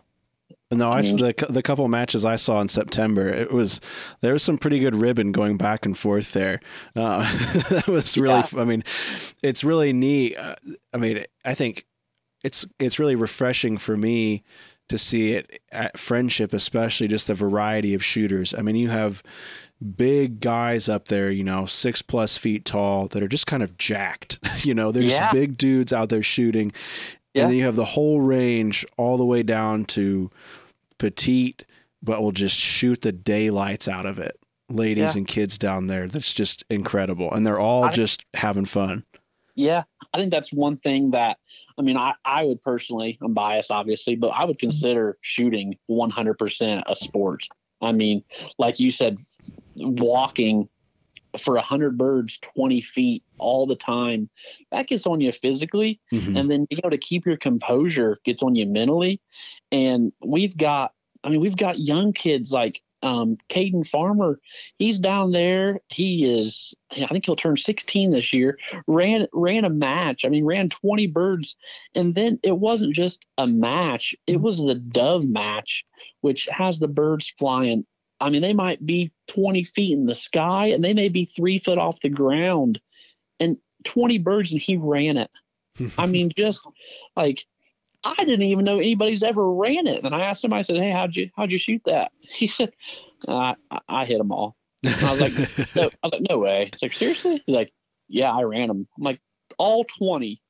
[0.74, 1.18] no, I, mm-hmm.
[1.18, 3.82] the the couple matches I saw in September, it was
[4.22, 6.60] there was some pretty good ribbon going back and forth there.
[6.96, 7.20] Uh,
[7.70, 8.62] that was really, yeah.
[8.62, 8.84] I mean,
[9.42, 10.38] it's really neat.
[10.38, 10.56] Uh,
[10.94, 11.86] I mean, I think
[12.44, 14.44] it's it's really refreshing for me
[14.90, 18.54] to see it at friendship, especially just the variety of shooters.
[18.54, 19.24] I mean, you have
[19.84, 23.78] big guys up there, you know, six plus feet tall that are just kind of
[23.78, 24.40] jacked.
[24.66, 25.20] you know, they're yeah.
[25.20, 26.72] just big dudes out there shooting.
[27.34, 27.44] Yeah.
[27.44, 30.30] And then you have the whole range all the way down to
[31.04, 31.66] petite,
[32.02, 34.40] but will just shoot the daylights out of it.
[34.70, 35.20] Ladies yeah.
[35.20, 36.08] and kids down there.
[36.08, 37.30] That's just incredible.
[37.34, 39.04] And they're all I, just having fun.
[39.56, 39.84] Yeah.
[40.14, 41.40] I think that's one thing that,
[41.78, 46.84] I mean, I, I would personally, I'm biased obviously, but I would consider shooting 100%
[46.86, 47.50] a sport.
[47.82, 48.24] I mean,
[48.58, 49.18] like you said,
[49.76, 50.70] walking
[51.38, 54.30] for 100 birds 20 feet all the time
[54.72, 56.38] that gets on you physically mm-hmm.
[56.38, 59.20] and then being able to keep your composure gets on you mentally
[59.72, 64.40] and we've got i mean we've got young kids like um, Caden Farmer,
[64.80, 65.82] he's down there.
[65.90, 68.58] He is, I think he'll turn 16 this year.
[68.88, 70.26] Ran ran a match.
[70.26, 71.56] I mean, ran 20 birds,
[71.94, 74.16] and then it wasn't just a match.
[74.26, 75.86] It was the dove match,
[76.22, 77.86] which has the birds flying
[78.24, 81.58] I mean, they might be 20 feet in the sky and they may be three
[81.58, 82.80] foot off the ground
[83.40, 85.30] and 20 birds and he ran it.
[85.98, 86.66] I mean, just
[87.18, 87.44] like
[88.06, 90.06] I didn't even know anybody's ever ran it.
[90.06, 92.12] And I asked him, I said, Hey, how'd you, how'd you shoot that?
[92.22, 92.72] He said,
[93.28, 94.56] uh, I, I hit them all.
[94.84, 96.70] And I was like, no, I was like, no way.
[96.72, 97.44] He's like, seriously?
[97.46, 97.74] He's like,
[98.08, 98.88] yeah, I ran them.
[98.98, 99.20] I'm like,
[99.58, 100.42] all 20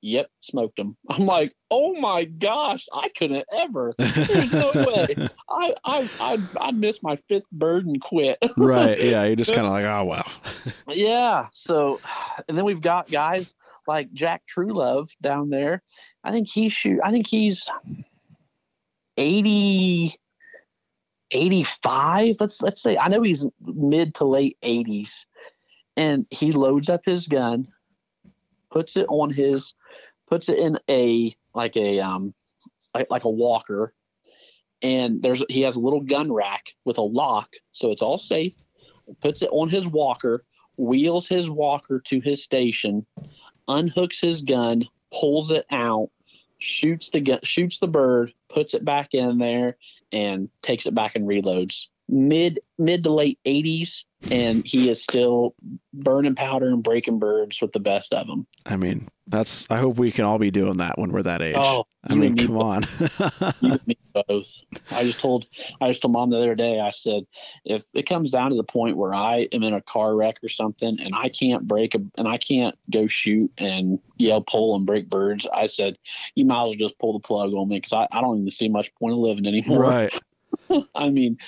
[0.00, 0.96] yep, smoked them.
[1.08, 3.92] I'm like, oh my gosh, I couldn't ever.
[3.98, 5.28] There's no way.
[5.48, 8.38] I I I'd, I'd miss my fifth bird and quit.
[8.56, 8.98] right.
[8.98, 9.24] Yeah.
[9.24, 10.24] You're just kind of like, oh wow.
[10.88, 11.48] yeah.
[11.52, 12.00] So,
[12.48, 13.54] and then we've got guys
[13.86, 15.82] like Jack Truelove down there.
[16.24, 17.00] I think he shoot.
[17.02, 17.68] I think he's
[19.16, 20.14] 80.
[21.32, 25.26] 85 let's let's say i know he's mid to late 80s
[25.96, 27.68] and he loads up his gun
[28.70, 29.74] puts it on his
[30.28, 32.34] puts it in a like a um
[32.94, 33.94] like, like a walker.
[34.82, 38.54] And there's he has a little gun rack with a lock so it's all safe.
[39.20, 40.44] Puts it on his walker
[40.80, 43.04] wheels his walker to his station
[43.68, 46.08] unhooks his gun pulls it out
[46.58, 49.76] shoots the gun shoots the bird puts it back in there
[50.10, 55.54] and takes it back and reloads mid mid to late 80s and he is still
[55.92, 59.96] burning powder and breaking birds with the best of them i mean that's i hope
[59.96, 61.54] we can all be doing that when we're that age.
[61.56, 62.84] Oh i mean come on.
[63.60, 64.48] You and me both.
[64.90, 65.46] I just told
[65.80, 67.26] i just told mom the other day i said
[67.64, 70.48] if it comes down to the point where i am in a car wreck or
[70.48, 74.84] something and i can't break a, and i can't go shoot and yell pull and
[74.84, 75.96] break birds i said
[76.34, 78.50] you might as well just pull the plug on me because I, I don't even
[78.50, 79.80] see much point of living anymore.
[79.80, 80.20] Right
[80.94, 81.38] I mean,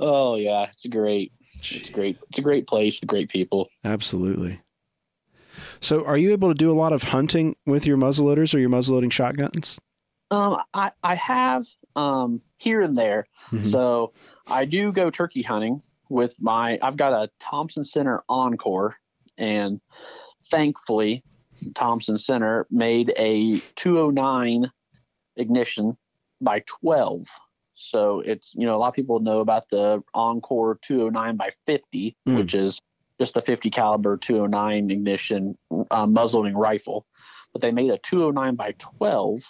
[0.00, 1.32] oh yeah, it's great.
[1.60, 2.18] It's great.
[2.28, 3.68] It's a great place great people.
[3.84, 4.60] Absolutely.
[5.80, 8.70] So, are you able to do a lot of hunting with your muzzleloaders or your
[8.70, 9.78] muzzleloading shotguns?
[10.30, 11.66] Um, I I have
[11.96, 13.26] um here and there.
[13.50, 13.70] Mm-hmm.
[13.70, 14.12] So
[14.46, 16.78] I do go turkey hunting with my.
[16.82, 18.96] I've got a Thompson Center Encore,
[19.36, 19.80] and
[20.50, 21.24] thankfully,
[21.74, 24.70] Thompson Center made a 209
[25.36, 25.96] ignition
[26.40, 27.26] by 12
[27.78, 32.16] so it's, you know, a lot of people know about the Encore 209 by 50,
[32.28, 32.36] mm.
[32.36, 32.80] which is
[33.20, 37.06] just a 50 caliber 209 ignition uh, muzzleloading rifle.
[37.52, 39.42] But they made a 209 by 12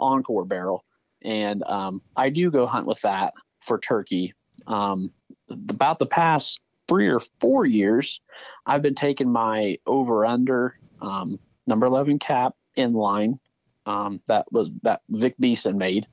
[0.00, 0.84] Encore barrel.
[1.22, 4.34] And um, I do go hunt with that for turkey.
[4.66, 5.12] Um,
[5.48, 8.20] about the past three or four years,
[8.66, 13.38] I've been taking my over under um, number 11 cap inline
[13.86, 16.06] um, that was that Vic Beeson made.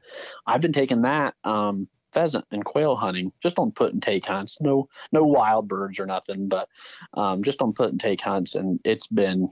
[0.48, 4.62] I've been taking that um, pheasant and quail hunting just on put and take hunts.
[4.62, 6.70] No no wild birds or nothing, but
[7.16, 9.50] um, just on put and take hunts, and it's been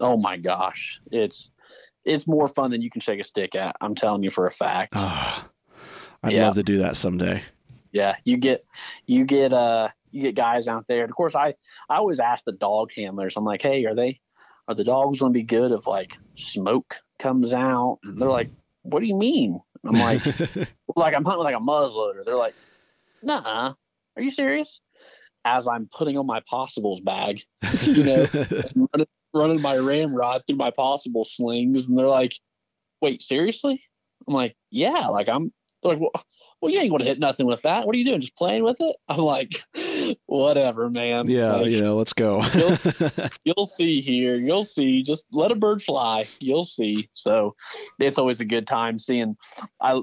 [0.00, 1.50] oh my gosh, it's
[2.04, 3.76] it's more fun than you can shake a stick at.
[3.80, 4.92] I'm telling you for a fact.
[4.96, 5.44] Oh,
[6.22, 6.46] I'd yeah.
[6.46, 7.42] love to do that someday.
[7.92, 8.64] Yeah, you get
[9.06, 11.02] you get uh you get guys out there.
[11.02, 11.54] And of course, I
[11.88, 13.36] I always ask the dog handlers.
[13.36, 14.20] I'm like, hey, are they
[14.68, 18.00] are the dogs going to be good if like smoke comes out.
[18.02, 18.50] And they're like,
[18.82, 19.60] what do you mean?
[19.84, 20.24] I'm like,
[20.96, 22.24] like I'm hunting like a muzzleloader.
[22.24, 22.54] They're like,
[23.22, 23.74] nah,
[24.16, 24.80] are you serious?
[25.44, 27.42] As I'm putting on my possibles bag,
[27.82, 28.26] you know,
[28.92, 32.34] running, running my ramrod through my possible slings, and they're like,
[33.00, 33.82] wait, seriously?
[34.28, 35.52] I'm like, yeah, like I'm
[35.82, 36.24] they're like, well,
[36.60, 37.86] well, you ain't to hit nothing with that.
[37.86, 38.20] What are you doing?
[38.20, 38.94] Just playing with it?
[39.08, 39.64] I'm like,
[40.26, 41.28] whatever, man.
[41.28, 42.42] Yeah, like, you know, let's go.
[42.54, 44.36] you'll, you'll see here.
[44.36, 45.02] You'll see.
[45.02, 46.26] Just let a bird fly.
[46.40, 47.08] You'll see.
[47.12, 47.54] So
[47.98, 49.36] it's always a good time seeing.
[49.80, 50.00] I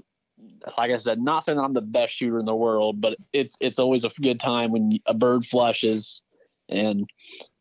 [0.78, 3.80] like I said, not saying I'm the best shooter in the world, but it's it's
[3.80, 6.22] always a good time when a bird flushes
[6.70, 7.10] and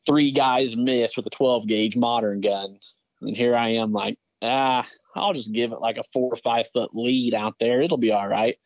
[0.07, 2.79] three guys miss with a 12 gauge modern gun,
[3.21, 6.67] and here I am like, ah, I'll just give it like a four or five
[6.73, 7.83] foot lead out there.
[7.83, 8.57] It'll be all right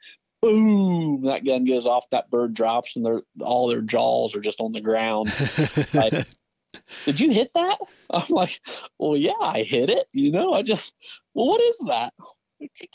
[0.43, 4.61] boom, that gun goes off, that bird drops, and their all their jaws are just
[4.61, 5.33] on the ground.
[5.95, 6.27] like,
[7.05, 7.79] Did you hit that?
[8.11, 8.61] I'm like,
[8.99, 10.07] well, yeah, I hit it.
[10.13, 10.95] You know, I just,
[11.35, 12.13] well, what is that?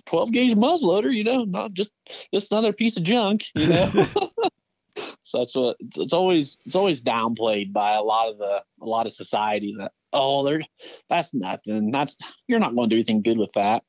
[0.05, 1.91] 12 gauge muzzleloader, you know, not just
[2.33, 4.07] just another piece of junk, you know.
[5.23, 9.05] so that's what it's always it's always downplayed by a lot of the a lot
[9.05, 10.61] of society that oh they're
[11.09, 12.15] that's nothing that's
[12.47, 13.83] you're not going to do anything good with that.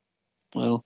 [0.52, 0.84] Well,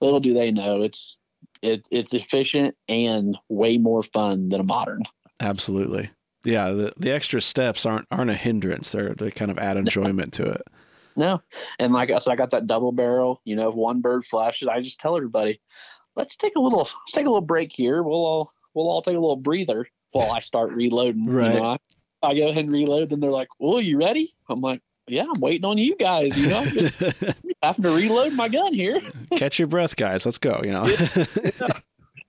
[0.00, 1.18] little do they know it's
[1.62, 5.02] it, it's efficient and way more fun than a modern.
[5.40, 6.10] Absolutely.
[6.44, 8.92] Yeah, the, the extra steps aren't aren't a hindrance.
[8.92, 10.62] They're they kind of add enjoyment to it.
[11.16, 11.42] No,
[11.78, 13.42] and like I said, I got that double barrel.
[13.44, 15.60] You know, if one bird flashes, I just tell everybody,
[16.16, 18.02] let's take a little let's take a little break here.
[18.02, 21.26] We'll all we'll all take a little breather while I start reloading.
[21.26, 21.54] Right.
[21.54, 21.78] You know, I,
[22.22, 23.10] I go ahead and reload.
[23.10, 26.48] Then they're like, "Well, you ready?" I'm like, "Yeah, I'm waiting on you guys." You
[26.48, 27.02] know, just
[27.62, 29.00] having to reload my gun here.
[29.36, 30.24] Catch your breath, guys.
[30.24, 30.60] Let's go.
[30.64, 30.86] You know.
[30.86, 31.80] yeah.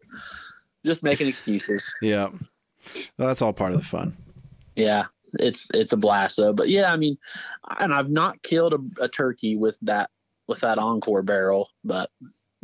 [0.86, 1.94] Just making excuses.
[2.02, 2.30] Yeah.
[3.18, 4.18] Well, that's all part of the fun.
[4.76, 6.54] Yeah, it's it's a blast though.
[6.54, 7.18] But yeah, I mean,
[7.80, 10.10] and I've not killed a, a turkey with that
[10.48, 12.10] with that encore barrel, but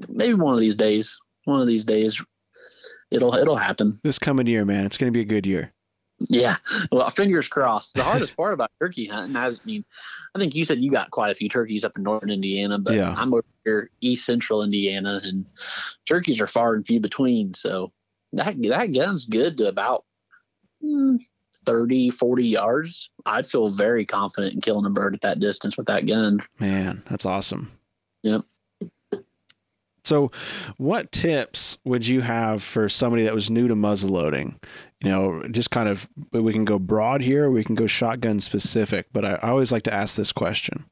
[0.09, 2.21] maybe one of these days, one of these days,
[3.11, 3.99] it'll it'll happen.
[4.03, 5.73] This coming year, man, it's going to be a good year.
[6.19, 6.55] Yeah,
[6.91, 7.93] well, fingers crossed.
[7.93, 9.85] The hardest part about turkey hunting, has, I mean,
[10.35, 12.95] I think you said you got quite a few turkeys up in northern Indiana, but
[12.95, 13.13] yeah.
[13.15, 15.45] I'm over here east central Indiana, and
[16.05, 17.53] turkeys are far and few between.
[17.53, 17.91] So
[18.33, 20.05] that that gun's good to about
[20.83, 21.19] mm,
[21.67, 23.11] 30, 40 yards.
[23.25, 26.39] I'd feel very confident in killing a bird at that distance with that gun.
[26.59, 27.71] Man, that's awesome.
[28.23, 28.41] Yep.
[30.07, 30.31] So,
[30.77, 34.55] what tips would you have for somebody that was new to muzzleloading?
[35.01, 39.07] You know, just kind of, we can go broad here, we can go shotgun specific,
[39.13, 40.85] but I, I always like to ask this question.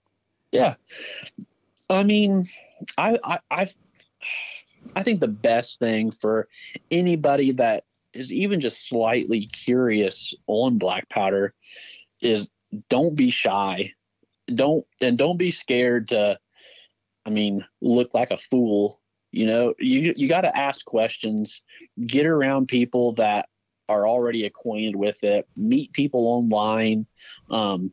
[0.51, 0.75] Yeah.
[1.89, 2.45] I mean,
[2.97, 3.69] I, I, I,
[4.95, 6.47] I think the best thing for
[6.91, 11.53] anybody that is even just slightly curious on black powder
[12.21, 12.47] is
[12.89, 13.91] don't be shy.
[14.53, 16.39] Don't, and don't be scared to,
[17.25, 19.01] I mean, look like a fool
[19.35, 21.61] you know, you you got to ask questions,
[22.07, 23.49] get around people that
[23.87, 27.05] are already acquainted with it, meet people online.
[27.49, 27.91] Um,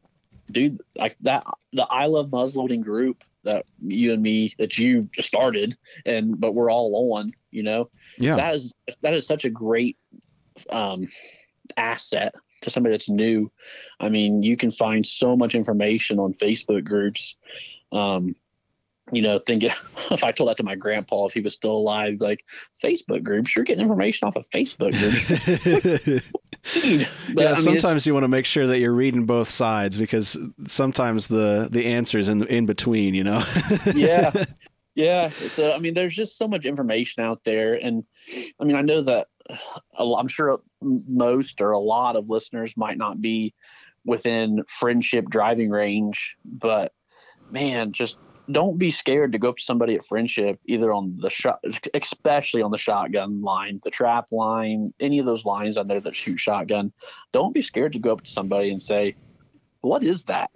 [0.51, 5.76] dude, like that, the I Love Muzzleloading group that you and me that you started,
[6.07, 7.32] and but we're all on.
[7.51, 9.97] You know, yeah, that is that is such a great
[10.70, 11.09] um,
[11.76, 13.51] asset to somebody that's new.
[14.01, 17.36] I mean, you can find so much information on Facebook groups.
[17.90, 18.36] Um,
[19.11, 19.70] you know, thinking
[20.11, 22.44] if I told that to my grandpa if he was still alive, like
[22.82, 26.30] Facebook groups, you're getting information off of Facebook groups.
[27.34, 29.96] but, yeah, I mean, sometimes you want to make sure that you're reading both sides
[29.96, 30.36] because
[30.66, 33.44] sometimes the the answers in in between, you know.
[33.94, 34.44] yeah,
[34.94, 35.28] yeah.
[35.28, 38.05] So I mean, there's just so much information out there, and
[38.61, 39.26] I mean, I know that
[39.98, 43.55] I'm sure most or a lot of listeners might not be
[44.05, 46.92] within friendship driving range, but
[47.50, 48.18] man, just
[48.51, 51.61] don't be scared to go up to somebody at friendship, either on the shot,
[51.95, 56.16] especially on the shotgun line, the trap line, any of those lines on there that
[56.16, 56.93] shoot shotgun.
[57.32, 59.14] Don't be scared to go up to somebody and say,
[59.80, 60.51] "What is that?"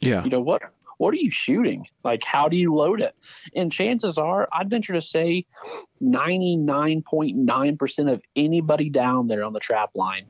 [0.00, 0.22] Yeah.
[0.24, 0.62] You know what?
[0.98, 1.86] What are you shooting?
[2.04, 3.14] Like, how do you load it?
[3.56, 5.46] And chances are, I'd venture to say,
[5.98, 10.26] ninety nine point nine percent of anybody down there on the trap line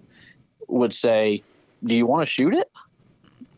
[0.68, 1.42] would say,
[1.82, 2.70] "Do you want to shoot it?"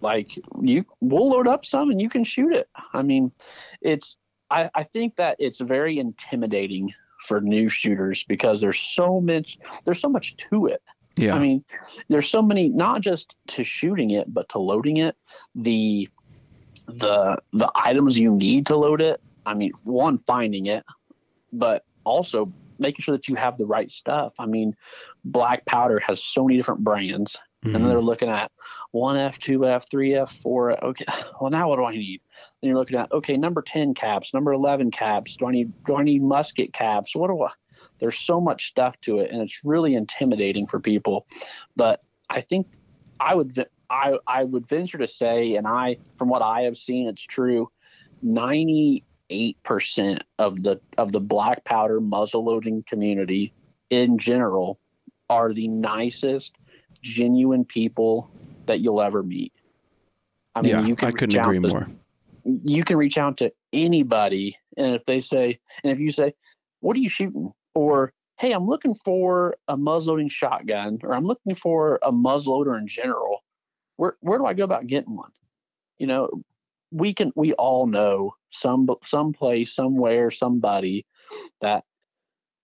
[0.03, 2.69] Like you we'll load up some and you can shoot it.
[2.93, 3.33] I mean
[3.81, 4.17] it's
[4.51, 6.93] i, I think that it's very intimidating
[7.27, 10.83] for new shooters because there's so much there's so much to it.
[11.17, 11.35] Yeah.
[11.35, 11.65] I mean
[12.09, 15.17] there's so many not just to shooting it but to loading it.
[15.55, 16.09] The
[16.87, 19.21] the the items you need to load it.
[19.47, 20.85] I mean one finding it
[21.53, 24.33] but also making sure that you have the right stuff.
[24.39, 24.75] I mean
[25.25, 27.77] black powder has so many different brands Mm-hmm.
[27.77, 28.51] And then they're looking at
[28.95, 30.85] 1F, 2F, 3F, 4.
[30.85, 31.05] Okay,
[31.41, 32.21] well, now what do I need?
[32.61, 35.37] Then you're looking at, okay, number 10 caps, number 11 caps.
[35.37, 37.15] Do I need, do I need musket caps?
[37.15, 37.51] What do I,
[38.01, 41.27] there's so much stuff to it and it's really intimidating for people.
[41.77, 42.67] But I think
[43.21, 47.07] I would, I, I would venture to say, and I, from what I have seen,
[47.07, 47.71] it's true,
[48.25, 49.03] 98%
[50.41, 53.53] of the, of the black powder muzzle loading community
[53.89, 54.81] in general
[55.31, 56.57] are the nicest,
[57.01, 58.31] genuine people
[58.67, 59.53] that you'll ever meet.
[60.55, 61.89] I mean, yeah, you can I couldn't agree to, more.
[62.45, 66.35] You can reach out to anybody, and if they say, and if you say,
[66.81, 71.55] "What are you shooting?" or "Hey, I'm looking for a muzzleloading shotgun," or "I'm looking
[71.55, 73.43] for a muzzleloader in general,"
[73.97, 75.31] where where do I go about getting one?
[75.99, 76.43] You know,
[76.91, 81.07] we can we all know some some place somewhere somebody
[81.61, 81.85] that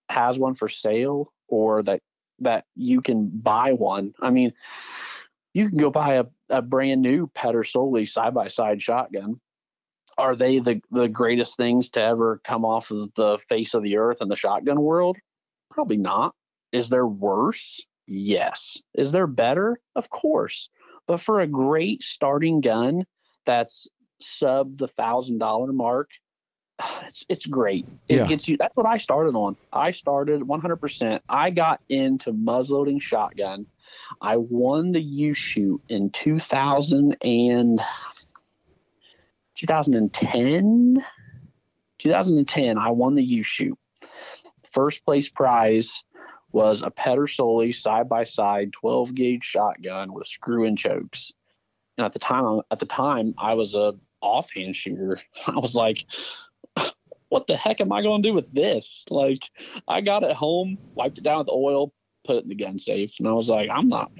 [0.09, 2.01] has one for sale or that
[2.41, 4.13] that you can buy one.
[4.21, 4.53] I mean,
[5.53, 9.39] you can go buy a, a brand new Pedersoli side by side shotgun.
[10.17, 13.97] Are they the, the greatest things to ever come off of the face of the
[13.97, 15.17] earth in the shotgun world?
[15.71, 16.35] Probably not.
[16.71, 17.79] Is there worse?
[18.05, 18.81] Yes.
[18.95, 19.79] Is there better?
[19.95, 20.69] Of course.
[21.07, 23.05] But for a great starting gun
[23.45, 23.87] that's
[24.21, 26.09] sub the thousand dollar mark,
[27.07, 27.87] it's it's great.
[28.07, 28.27] It yeah.
[28.27, 28.57] gets you.
[28.57, 29.57] That's what I started on.
[29.71, 31.19] I started 100%.
[31.29, 33.65] I got into muzzleloading shotgun.
[34.21, 37.81] I won the U shoot in 2000 and
[39.55, 41.05] 2010.
[41.97, 43.77] 2010, I won the U shoot.
[44.71, 46.03] First place prize
[46.51, 51.31] was a Pedersoli side by side 12 gauge shotgun with screw in chokes.
[51.97, 55.19] And at the time, at the time, I was a offhand shooter.
[55.47, 56.05] I was like,
[57.29, 59.05] what the heck am I going to do with this?
[59.09, 59.49] Like,
[59.87, 61.93] I got it home, wiped it down with oil,
[62.25, 64.11] put it in the gun safe, and I was like, I'm not,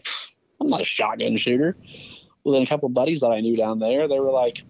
[0.62, 1.76] I'm not a shotgun shooter.
[2.44, 4.64] Well, then a couple buddies that I knew down there, they were like,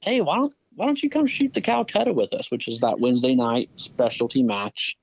[0.00, 2.98] Hey, why don't why don't you come shoot the Calcutta with us, which is that
[2.98, 4.96] Wednesday night specialty match?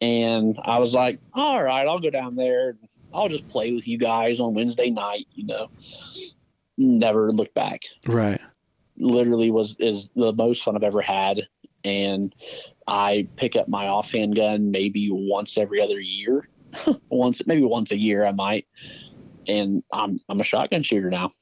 [0.00, 2.76] And I was like, all right, I'll go down there.
[3.14, 5.70] I'll just play with you guys on Wednesday night, you know.
[6.78, 7.82] Never looked back.
[8.06, 8.40] Right.
[8.96, 11.46] Literally was is the most fun I've ever had
[11.84, 12.34] and
[12.86, 16.48] I pick up my offhand gun maybe once every other year,
[17.08, 18.66] once maybe once a year I might,
[19.46, 21.32] and I'm I'm a shotgun shooter now.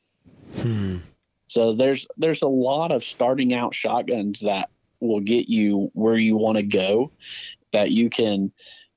[0.57, 0.99] Hmm.
[1.47, 4.70] So there's there's a lot of starting out shotguns that
[5.01, 7.11] will get you where you want to go,
[7.72, 8.53] that you can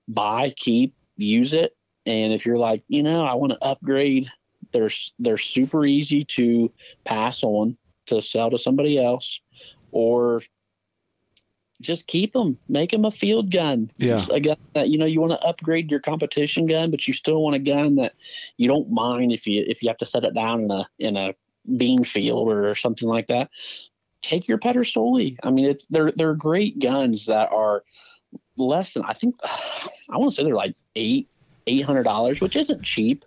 [0.07, 1.75] buy, keep, use it,
[2.05, 4.27] and if you're like, you know, I want to upgrade,
[4.71, 4.89] they're
[5.19, 6.71] they're super easy to
[7.05, 7.77] pass on
[8.07, 9.39] to sell to somebody else,
[9.91, 10.41] or
[11.83, 13.91] just keep them, make them a field gun.
[13.97, 17.13] Yeah, a gun that you know you want to upgrade your competition gun, but you
[17.13, 18.13] still want a gun that
[18.57, 21.17] you don't mind if you if you have to set it down in a in
[21.17, 21.35] a
[21.77, 23.49] bean field or something like that.
[24.21, 25.37] Take your Pedersoli.
[25.43, 27.83] I mean, it's they're they're great guns that are
[28.57, 31.29] less than I think I want to say they're like eight
[31.67, 33.25] eight hundred dollars, which isn't cheap.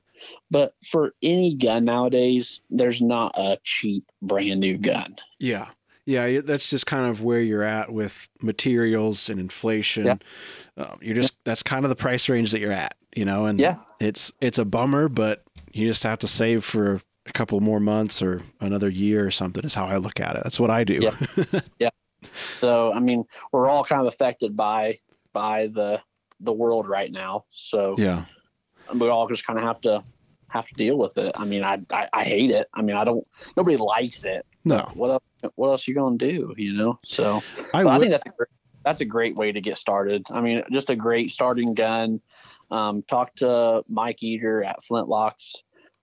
[0.50, 5.16] But for any gun nowadays, there's not a cheap brand new gun.
[5.38, 5.68] Yeah.
[6.06, 10.06] Yeah, that's just kind of where you're at with materials and inflation.
[10.06, 10.16] Yeah.
[10.76, 13.46] Um, you're just that's kind of the price range that you're at, you know.
[13.46, 15.42] And yeah, it's it's a bummer, but
[15.72, 19.64] you just have to save for a couple more months or another year or something.
[19.64, 20.42] Is how I look at it.
[20.44, 21.00] That's what I do.
[21.02, 21.60] Yeah.
[21.80, 21.90] yeah.
[22.60, 25.00] So I mean, we're all kind of affected by
[25.32, 26.00] by the
[26.38, 27.46] the world right now.
[27.50, 28.26] So yeah,
[28.94, 30.04] we all just kind of have to
[30.48, 31.32] have to deal with it.
[31.36, 32.68] I mean, I, I, I hate it.
[32.72, 33.26] I mean, I don't.
[33.56, 34.46] Nobody likes it.
[34.66, 34.90] No.
[34.94, 35.24] What else?
[35.54, 36.52] what else are you gonna do?
[36.56, 36.98] You know.
[37.04, 37.40] So
[37.72, 38.48] I, I think that's a great,
[38.84, 40.26] that's a great way to get started.
[40.28, 42.20] I mean, just a great starting gun.
[42.72, 45.54] Um, talk to Mike Eater at Flintlocks.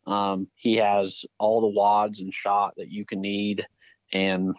[0.07, 3.65] Um, he has all the wads and shot that you can need,
[4.13, 4.55] and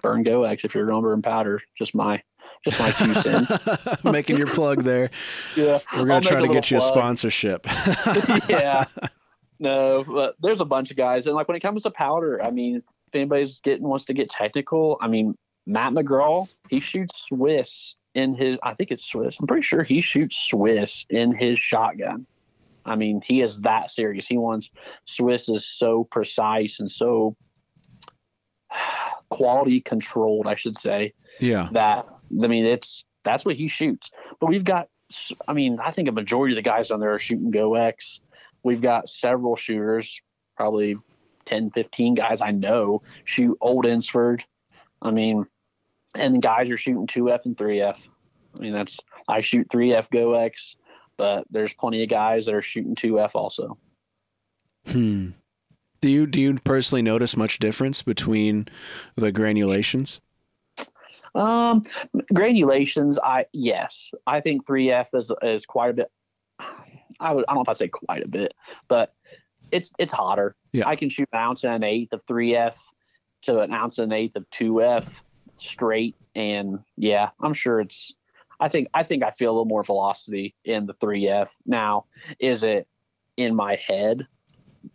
[0.00, 1.60] burn GoEx if you're going to burn powder.
[1.76, 2.22] Just my
[2.64, 4.04] just my two cents.
[4.04, 5.10] Making your plug there.
[5.54, 7.66] Yeah, we're gonna try to get you a sponsorship.
[8.48, 8.86] yeah.
[9.58, 12.50] No, but there's a bunch of guys, and like when it comes to powder, I
[12.50, 15.36] mean, if anybody's getting wants to get technical, I mean
[15.66, 19.38] Matt McGraw, he shoots Swiss in his I think it's Swiss.
[19.40, 22.26] I'm pretty sure he shoots Swiss in his shotgun.
[22.84, 24.26] I mean, he is that serious.
[24.26, 24.70] He wants
[25.06, 27.36] Swiss is so precise and so
[29.30, 31.12] quality controlled, I should say.
[31.40, 31.68] Yeah.
[31.72, 32.06] That
[32.42, 34.10] I mean, it's that's what he shoots.
[34.40, 34.88] But we've got,
[35.48, 38.20] I mean, I think a majority of the guys on there are shooting GoEx.
[38.66, 40.20] We've got several shooters,
[40.56, 40.96] probably
[41.44, 44.42] 10, 15 guys I know shoot Olde Eynsford.
[45.00, 45.46] I mean,
[46.16, 47.96] and the guys are shooting 2F and 3F.
[48.56, 48.98] I mean, that's,
[49.28, 50.74] I shoot 3F GoEx,
[51.16, 53.78] but there's plenty of guys that are shooting 2F also.
[54.88, 55.28] Hmm.
[56.00, 58.66] Do you do you personally notice much difference between
[59.14, 60.20] the granulations?
[61.36, 61.82] Um,
[62.34, 66.10] granulations, I yes, I think 3F is is quite a bit.
[67.20, 68.54] I would I don't know if I'd say quite a bit,
[68.88, 69.14] but
[69.70, 70.54] it's it's hotter.
[70.72, 70.88] Yeah.
[70.88, 72.74] I can shoot an ounce and an eighth of 3F
[73.42, 75.06] to an ounce and an eighth of 2F
[75.56, 78.12] straight, and yeah, I'm sure it's.
[78.58, 82.06] I think I think I feel a little more velocity in the 3F now.
[82.38, 82.86] Is it
[83.36, 84.26] in my head?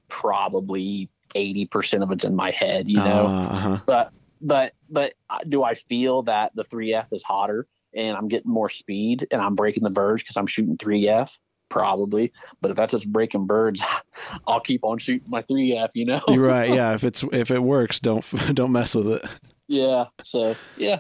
[0.07, 3.27] Probably 80% of it's in my head, you know.
[3.27, 3.79] Uh-huh.
[3.85, 8.51] But but but uh, do I feel that the 3F is hotter and I'm getting
[8.51, 11.37] more speed and I'm breaking the verge because I'm shooting 3F?
[11.71, 13.81] Probably, but if that's just breaking birds,
[14.47, 15.89] I'll keep on shooting my 3F.
[15.95, 16.21] You know?
[16.27, 16.69] You're right.
[16.69, 16.93] Yeah.
[16.95, 19.25] If it's if it works, don't don't mess with it.
[19.67, 20.05] yeah.
[20.23, 20.99] So yeah.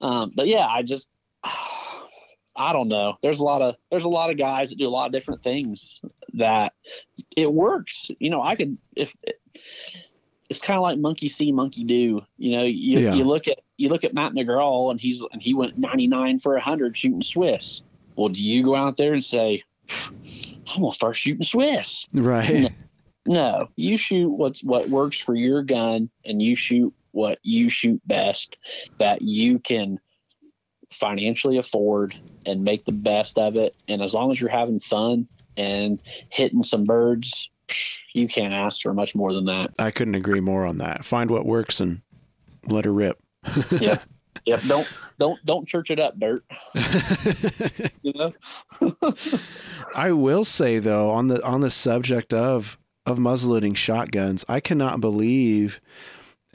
[0.00, 1.08] Um, but yeah, I just
[2.56, 3.14] I don't know.
[3.22, 5.42] There's a lot of there's a lot of guys that do a lot of different
[5.42, 6.00] things
[6.34, 6.72] that
[7.36, 8.10] it works.
[8.18, 9.14] You know, I could if
[10.48, 12.22] it's kind of like monkey see, monkey do.
[12.38, 13.14] You know, you, Yeah.
[13.14, 16.52] you look at you look at Matt McGraw and he's and he went 99 for
[16.54, 17.82] 100 shooting Swiss.
[18.16, 22.06] Well, do you go out there and say, I'm gonna start shooting Swiss?
[22.12, 22.72] Right.
[23.26, 28.00] No, you shoot what's what works for your gun, and you shoot what you shoot
[28.06, 28.56] best
[28.98, 30.00] that you can
[30.92, 33.74] financially afford and make the best of it.
[33.88, 36.00] And as long as you're having fun and
[36.30, 37.48] hitting some birds,
[38.12, 39.72] you can't ask for much more than that.
[39.78, 41.04] I couldn't agree more on that.
[41.04, 42.02] Find what works and
[42.66, 43.18] let her rip.
[43.70, 44.02] Yep.
[44.50, 44.62] Yep.
[44.68, 44.88] Don't
[45.18, 46.44] don't don't church it up, dirt.
[48.02, 48.32] You know.
[49.94, 55.00] I will say though, on the on the subject of of muzzleloading shotguns, I cannot
[55.00, 55.80] believe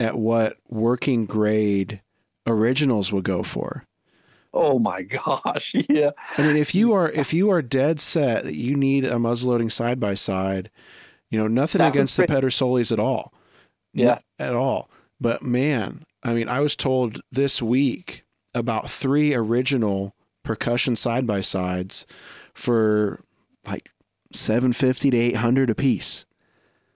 [0.00, 2.00] at what working grade
[2.46, 3.84] originals will go for.
[4.54, 5.74] Oh my gosh.
[5.88, 6.10] Yeah.
[6.38, 9.70] I mean, if you are if you are dead set that you need a muzzleloading
[9.70, 10.70] side by side,
[11.30, 13.32] you know nothing That's against the pretty- Pedersolis at all,
[13.92, 14.18] Yeah.
[14.38, 14.90] At all.
[15.20, 21.40] But man, I mean, I was told this week about three original percussion side by
[21.40, 22.04] sides
[22.52, 23.20] for
[23.66, 23.90] like
[24.32, 26.26] seven fifty to eight hundred a piece.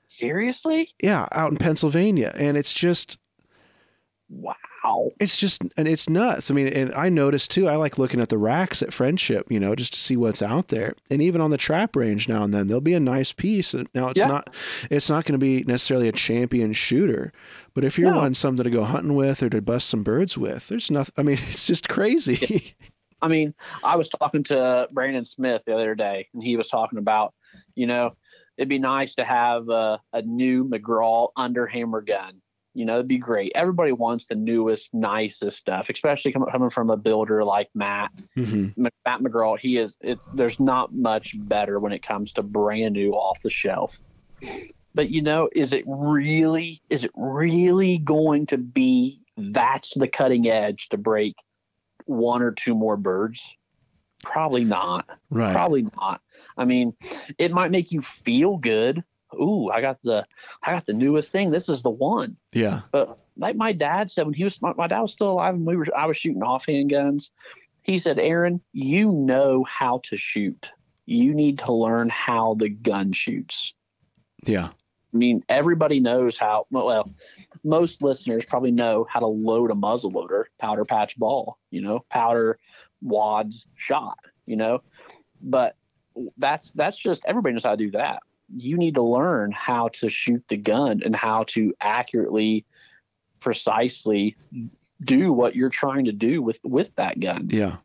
[0.09, 0.89] Seriously?
[1.01, 3.19] Yeah, out in Pennsylvania, and it's just
[4.29, 4.55] Wow.
[5.21, 6.51] It's just and it's nuts.
[6.51, 7.69] I mean, and I noticed too.
[7.69, 10.69] I like looking at the racks at Friendship, you know, just to see what's out
[10.69, 10.95] there.
[11.11, 13.75] And even on the trap range now and then, there'll be a nice piece.
[13.95, 14.27] Now it's Yeah.
[14.29, 14.51] not,
[14.91, 17.33] it's not going to be necessarily a champion shooter,
[17.75, 18.19] but if you're No.
[18.19, 21.15] wanting something to go hunting with or to bust some birds with, there's nothing.
[21.19, 22.75] I mean, it's just crazy.
[23.23, 23.53] I mean,
[23.85, 27.35] I was talking to Brandon Smith the other day, and he was talking about,
[27.75, 28.17] you know,
[28.57, 32.41] it'd be nice to have a, a new McGraw underhammer gun.
[32.75, 33.53] You know, it'd be great.
[33.55, 38.13] Everybody wants the newest, nicest stuff, especially coming from a builder like Matt.
[38.35, 39.97] hmm Matt McGraw, he is.
[40.01, 44.01] It's there's not much better when it comes to brand new off the shelf.
[44.95, 46.83] But you know, is it really?
[46.91, 49.21] Is it really going to be?
[49.37, 51.35] That's the cutting edge to break
[52.07, 53.57] one or two more birds.
[54.23, 55.09] Probably not.
[55.31, 55.53] Right.
[55.53, 56.21] Probably not.
[56.57, 56.95] I mean,
[57.39, 59.03] it might make you feel good.
[59.35, 60.27] Ooh, I got the
[60.63, 61.51] I got the newest thing.
[61.51, 62.37] This is the one.
[62.53, 62.81] Yeah.
[62.93, 65.67] But like my dad said when he was my, my dad was still alive and
[65.67, 67.31] we were I was shooting offhand guns.
[67.83, 70.71] He said, Aaron, you know how to shoot.
[71.07, 73.75] You need to learn how the gun shoots.
[74.47, 74.69] Yeah.
[75.13, 76.67] I mean, everybody knows how.
[76.71, 77.11] Well,
[77.65, 81.59] most listeners probably know how to load a muzzleloader, powder patch ball.
[81.71, 82.59] You know, powder
[83.03, 84.19] wads shot.
[84.47, 84.83] You know,
[85.41, 85.77] but
[86.37, 88.23] that's that's just everybody knows how to do that.
[88.57, 92.65] You need to learn how to shoot the gun and how to accurately,
[93.41, 94.37] precisely
[95.03, 97.49] do what you're trying to do with with that gun.
[97.51, 97.77] Yeah.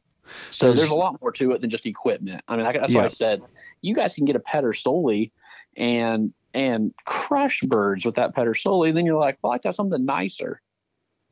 [0.49, 2.41] So There's- there's a lot more to it than just equipment.
[2.47, 3.41] I mean, I, that's why I said
[3.81, 5.31] you guys can get a Pedersoli
[5.77, 8.93] and and crush birds with that Pedersoli.
[8.93, 10.61] Then you're like, well, I got something nicer.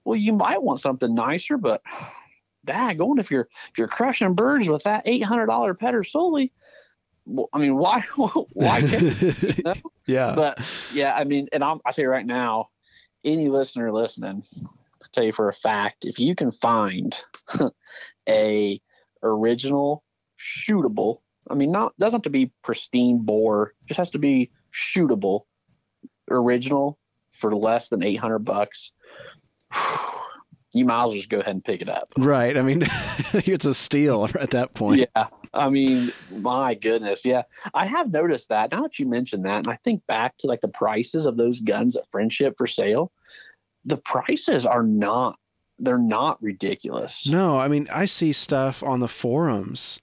[0.06, 1.82] Well, you might want something nicer, but
[2.68, 6.52] daggone, if you're if you're crushing birds with that eight hundred dollar petter well,
[7.54, 9.74] I mean, why why can't you know?
[10.06, 10.36] yeah.
[10.36, 10.60] but
[10.94, 12.70] yeah, I mean, and I'm, I tell you right now,
[13.24, 17.16] any listener listening, I tell you for a fact, if you can find
[18.30, 18.82] a
[19.24, 20.04] original
[20.38, 21.20] shootable,
[21.50, 25.42] I mean, not doesn't have to be pristine bore, just has to be shootable,
[26.30, 27.00] original
[27.32, 28.92] for less than eight hundred bucks.
[30.76, 32.08] You might as well just go ahead and pick it up.
[32.18, 32.58] right.
[32.58, 32.82] I mean,
[33.36, 35.02] it's a steal at that point.
[35.02, 35.28] Yeah.
[35.54, 37.24] I mean, my goodness.
[37.26, 37.44] Yeah.
[37.74, 40.62] I have noticed that now that you mentioned that, and I think back to like
[40.62, 43.12] the prices of those guns at Friendship for sale,
[43.86, 45.38] the prices are not,
[45.80, 47.28] they're not ridiculous.
[47.28, 50.00] No, I mean, I see stuff on the forums,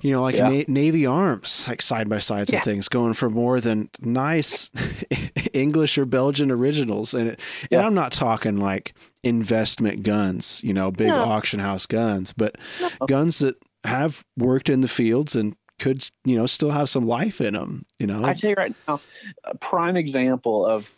[0.00, 0.48] you know, like Yeah.
[0.48, 2.56] na- Navy arms, like side by sides Yeah.
[2.58, 4.70] and things, going for more than nice
[5.52, 7.14] English or Belgian originals.
[7.14, 7.86] And, it, and Yeah.
[7.86, 11.16] I'm not talking like investment guns, you know, big No.
[11.24, 13.06] auction house guns, but No.
[13.06, 17.40] guns that have worked in the fields and could, you know, still have some life
[17.40, 18.24] in them, you know?
[18.24, 19.00] I tell you right now,
[19.44, 20.90] a prime example of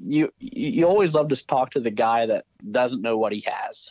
[0.00, 0.32] you.
[0.38, 3.90] You always love to talk to the guy that doesn't know what he has.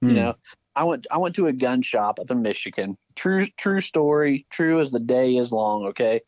[0.00, 0.08] Hmm.
[0.08, 0.34] You know,
[0.74, 2.96] I went I went to a gun shop up in Michigan.
[3.14, 4.46] True true story.
[4.50, 5.86] True as the day is long.
[5.86, 6.20] Okay,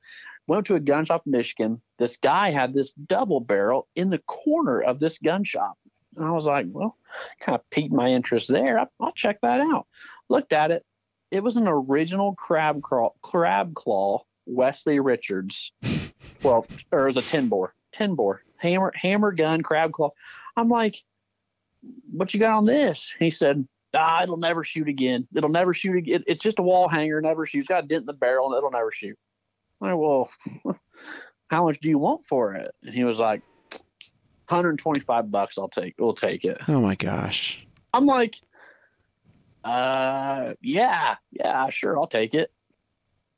[0.47, 1.81] went to a gun shop in Michigan.
[1.99, 5.77] This guy had this double barrel in the corner of this gun shop,
[6.17, 6.97] and I was like, well,
[7.41, 8.79] kind of piqued my interest there.
[8.79, 9.87] I, I'll check that out.
[10.29, 10.85] Looked at it.
[11.31, 15.73] It was an original crab claw, crab claw Westley Richards.
[16.43, 20.11] well, or it was a ten bore, ten bore hammer hammer gun crab claw.
[20.57, 21.03] I'm like,
[22.11, 23.15] what you got on this?
[23.19, 25.27] He said, ah, it'll never shoot again.
[25.35, 26.25] It'll never shoot again.
[26.27, 27.69] It's just a wall hanger, never shoots.
[27.69, 29.17] Got a dent in the barrel, and it'll never shoot.
[29.81, 30.31] I'm like, well,
[31.51, 32.75] how much do you want for it?
[32.83, 33.43] And he was like,
[34.49, 35.57] 125 bucks.
[35.59, 35.95] I'll take.
[35.99, 36.59] We'll take it.
[36.69, 37.65] Oh my gosh.
[37.95, 38.37] I'm like,
[39.69, 42.51] uh, yeah, yeah, sure, I'll take it.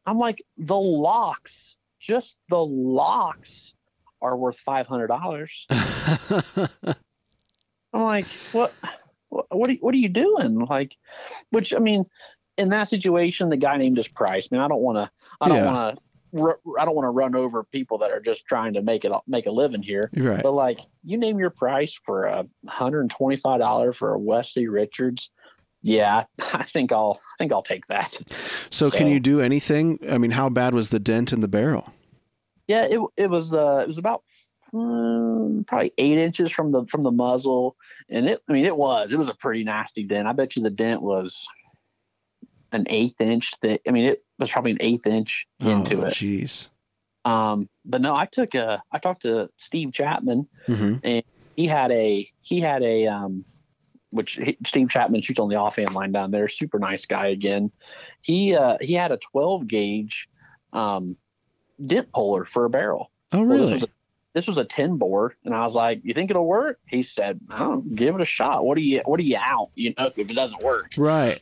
[0.06, 3.74] I'm like, the locks, just the locks,
[4.22, 5.66] are worth five hundred dollars.
[5.70, 6.68] I'm
[8.02, 8.74] like, what,
[9.28, 10.56] what, what are, you- what are you doing?
[10.66, 10.96] Like,
[11.50, 12.04] which I mean,
[12.56, 14.48] in that situation, the guy named his price.
[14.50, 15.10] I mean, I don't want to,
[15.40, 15.72] I don't Yeah.
[15.72, 16.02] want to.
[16.78, 19.46] I don't want to run over people that are just trying to make it make
[19.46, 20.10] a living here.
[20.16, 20.40] right.
[20.44, 24.68] But like, you name your price for a hundred and twenty-five dollar for a Westley
[24.68, 25.32] Richards.
[25.82, 28.16] Yeah, I think I'll I think I'll take that.
[28.70, 29.98] So, can you do anything?
[30.08, 31.92] I mean, how bad was the dent in the barrel?
[32.66, 34.22] Yeah, it it was uh it was about
[34.72, 37.76] mm, probably eight inches from the from the muzzle,
[38.08, 40.28] and it I mean it was it was a pretty nasty dent.
[40.28, 41.48] I bet you the dent was
[42.72, 43.82] an eighth inch thick.
[43.88, 46.14] I mean it was probably an eighth inch into oh, it.
[46.14, 46.68] Jeez.
[47.24, 50.46] Um, but no, I took a I talked to Steve Chapman.
[50.66, 50.96] hmm
[51.60, 53.44] he had a he had a um
[54.11, 56.48] which he, Steve Chapman shoots on the offhand line down there.
[56.48, 57.70] Super nice guy again.
[58.22, 60.28] He uh he had a 12 gauge
[60.72, 61.16] um
[61.84, 63.11] dent puller for a barrel.
[63.32, 63.61] Oh, Well, really?
[63.62, 63.88] this was a
[64.34, 67.40] this was a 10 bore and I was like, "You think it'll work?" He said,
[67.50, 68.64] "Oh, give it a shot.
[68.64, 71.40] What do you what are you out, you know, if it doesn't work?" right.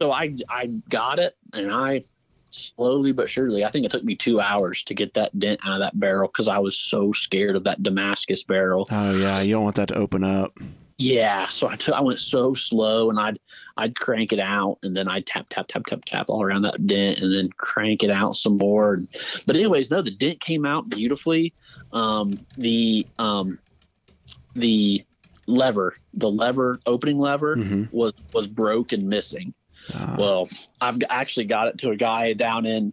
[0.00, 2.02] So I I got it and I
[2.50, 5.74] slowly but surely, I think it took me 2 hours to get that dent out
[5.74, 8.88] of that barrel cuz I was so scared of that Damascus barrel.
[8.90, 9.40] Oh, yeah.
[9.40, 10.58] You don't want that to open up.
[11.02, 13.38] Yeah, so I took I went so slow and I'd
[13.76, 16.86] I'd crank it out and then I'd tap tap tap tap tap all around that
[16.86, 19.00] dent and then crank it out some more.
[19.46, 21.54] But anyways, no, the dent came out beautifully.
[21.92, 23.58] Um, the um,
[24.54, 25.04] the
[25.48, 29.54] lever, the lever opening lever hmm was was broke and missing.
[29.92, 30.48] Uh, Well,
[30.80, 32.92] I've actually got it to a guy down in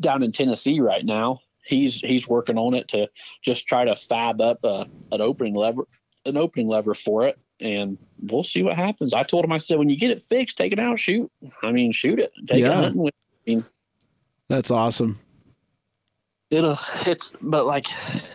[0.00, 1.40] down in Tennessee right now.
[1.64, 3.08] He's he's working on it to
[3.42, 5.86] just try to fab up a, an opening lever
[6.26, 9.14] an opening lever for it, and we'll see what happens.
[9.14, 11.30] I told him I said when you get it fixed, take it out, shoot.
[11.62, 12.70] I mean, shoot it, take Yeah.
[12.70, 13.64] it hunting with.
[14.48, 15.18] that's awesome.
[16.50, 17.86] It'll it's but like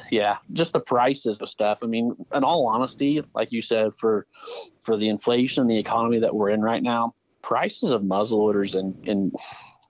[0.09, 1.79] yeah, just the prices of stuff.
[1.83, 4.25] I mean, in all honesty, like you said, for
[4.83, 9.35] for the inflation, the economy that we're in right now, prices of muzzleloaders and and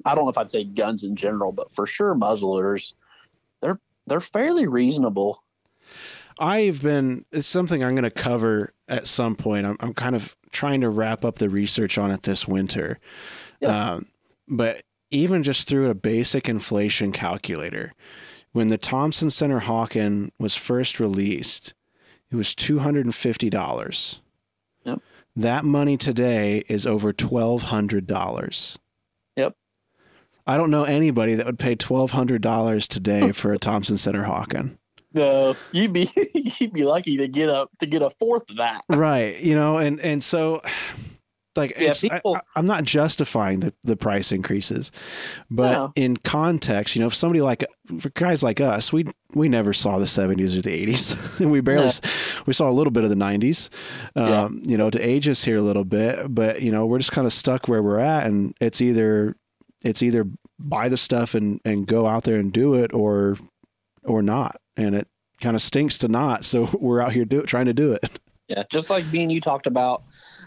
[0.06, 2.94] I don't know if I'd say guns in general, but for sure muzzleloaders,
[3.62, 5.44] they're they're fairly reasonable.
[6.40, 9.66] I've been, it's something I'm going to cover at some point.
[9.66, 13.00] I'm, I'm kind of trying to wrap up the research on it this winter.
[13.62, 13.94] Yeah.
[13.94, 14.08] Um,
[14.48, 17.94] but even just through a basic inflation calculator,
[18.52, 21.74] when the Thompson Center Hawken was first released,
[22.32, 24.20] it was $250.
[24.84, 25.02] Yep.
[25.36, 28.78] That money today is over $1,200.
[29.36, 29.56] Yep.
[30.48, 34.78] I don't know anybody that would pay $1,200 today for a Thompson Center Hawken.
[35.16, 36.12] No, you'd be
[36.60, 38.82] you'd be lucky to get a to get a fourth of that.
[38.90, 40.62] right you know and and so
[41.56, 44.92] like Yeah, it's, people- I, am not justifying the, the price increases
[45.50, 45.94] but No.
[45.96, 47.66] in context you know if somebody like
[48.00, 51.62] for guys like us we we never saw the 70s or the 80s and we
[51.62, 52.10] barely No.
[52.46, 53.70] we saw a little bit of the 90s
[54.18, 54.50] um, Yeah.
[54.72, 57.26] you know to age us here a little bit but you know we're just kind
[57.26, 59.36] of stuck where we're at and it's either
[59.84, 60.26] it's either
[60.60, 63.38] buy the stuff and and go out there and do it or
[64.04, 65.08] or not and it
[65.42, 68.64] kind of stinks to not so we're out here do trying to do it Yeah,
[68.70, 70.04] just like being you talked about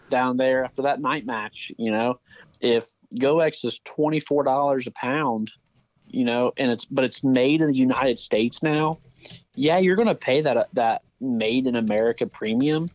[0.08, 1.72] down there after that night match.
[1.78, 2.20] You know,
[2.60, 5.50] if Goex is twenty four dollars a pound,
[6.06, 8.98] you know, and it's but it's made in the United States now.
[9.54, 12.88] Yeah, you're going to pay that that made in America premium,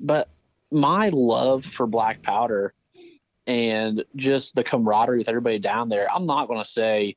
[0.00, 0.28] but
[0.72, 2.74] my love for black powder
[3.46, 6.08] and just the camaraderie with everybody down there.
[6.12, 7.16] I'm not going to say,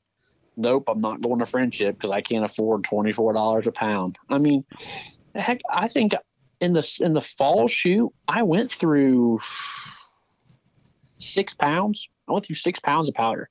[0.56, 4.18] nope, I'm not going to friendship because I can't afford $24 a pound.
[4.30, 4.64] I mean,
[5.36, 6.14] heck, I think
[6.60, 9.40] in the in the fall shoot, I went through
[11.20, 12.08] six pounds.
[12.28, 13.50] I went through six pounds of powder.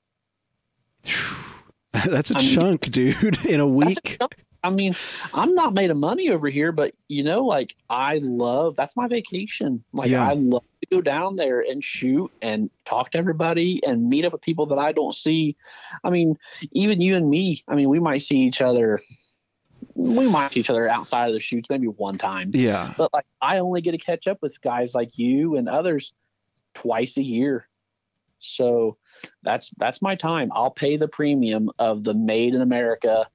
[1.93, 4.17] That's a I chunk, mean, dude, in a week.
[4.21, 4.29] A
[4.65, 4.95] I mean,
[5.35, 9.09] I'm not made of money over here, but you know, like I love that's my
[9.09, 9.83] vacation.
[9.93, 10.29] Like yeah.
[10.29, 14.33] I love to go down there and shoot and talk to everybody and meet up
[14.33, 15.57] with people that I don't see.
[16.05, 16.39] I mean,
[16.71, 19.01] even you and me, I mean, we might see each other
[19.95, 22.51] we might see each other outside of the shoots maybe one time.
[22.55, 22.95] Yeah.
[22.97, 26.13] But like I only get to catch up with guys like you and others
[26.75, 27.69] twice a year.
[28.39, 28.97] So
[29.43, 30.51] that's that's my time.
[30.53, 33.29] I'll pay the premium of the made in America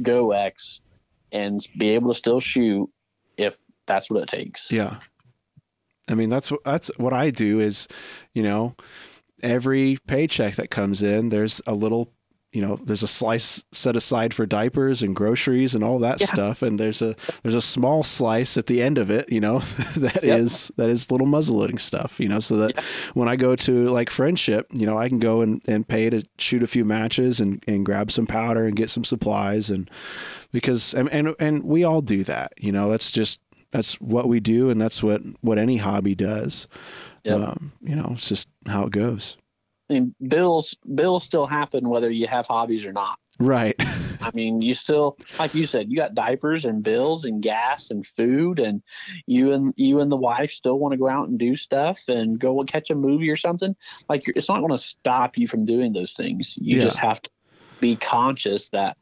[0.00, 0.80] Goex
[1.32, 2.88] and be able to still shoot
[3.36, 4.70] if that's what it takes.
[4.70, 4.96] Yeah.
[6.08, 7.88] I mean, that's that's what I do is,
[8.34, 8.74] you know,
[9.42, 12.12] every paycheck that comes in, there's a little
[12.52, 16.26] you know there's a slice set aside for diapers and groceries and all that yeah.
[16.26, 19.58] stuff and there's a there's a small slice at the end of it you know
[19.96, 20.40] that yep.
[20.40, 22.84] is that is little muzzleloading stuff you know so that yep.
[23.14, 26.22] when i go to like friendship you know i can go and, and pay to
[26.38, 29.90] shoot a few matches and, and grab some powder and get some supplies and
[30.52, 34.40] because and, and and we all do that you know that's just that's what we
[34.40, 36.68] do and that's what what any hobby does
[37.24, 37.40] yep.
[37.40, 39.38] um, you know it's just how it goes
[39.88, 43.18] I mean, bills bills still happen whether you have hobbies or not.
[43.38, 43.74] Right.
[44.22, 48.06] I mean, you still, like you said, you got diapers and bills and gas and
[48.06, 48.82] food, and
[49.26, 52.38] you and you and the wife still want to go out and do stuff and
[52.38, 53.74] go catch a movie or something.
[54.08, 56.56] Like it's not going to stop you from doing those things.
[56.60, 56.84] You yeah.
[56.84, 57.30] just have to
[57.80, 58.96] be conscious that,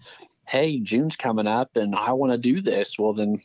[0.49, 2.99] hey, June's coming up and I want to do this.
[2.99, 3.41] Well, then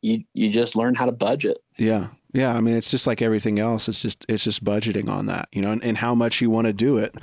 [0.00, 1.58] you you just learn how to budget.
[1.76, 3.88] Yeah, yeah, I mean, it's just like everything else.
[3.88, 6.66] It's just it's just budgeting on that, you know, and, and how much you want
[6.66, 7.14] to do it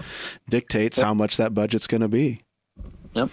[0.49, 1.05] dictates yep.
[1.05, 2.39] how much that budget's going to be.
[3.13, 3.29] Yep.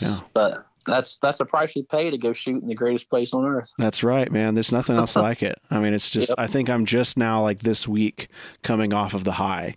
[0.00, 0.20] Yeah.
[0.34, 3.46] But that's that's the price you pay to go shoot in the greatest place on
[3.46, 3.72] earth.
[3.78, 4.52] That's right, man.
[4.52, 5.58] There's nothing else like it.
[5.70, 6.38] I mean, it's just yep.
[6.38, 8.28] I think I'm just now like this week
[8.62, 9.76] coming off of the high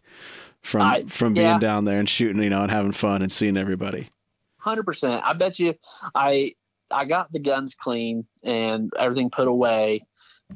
[0.61, 1.59] from I, from being yeah.
[1.59, 4.09] down there and shooting, you know, and having fun and seeing everybody.
[4.57, 5.23] Hundred percent.
[5.25, 5.75] I bet you,
[6.13, 6.55] I
[6.91, 10.01] I got the guns clean and everything put away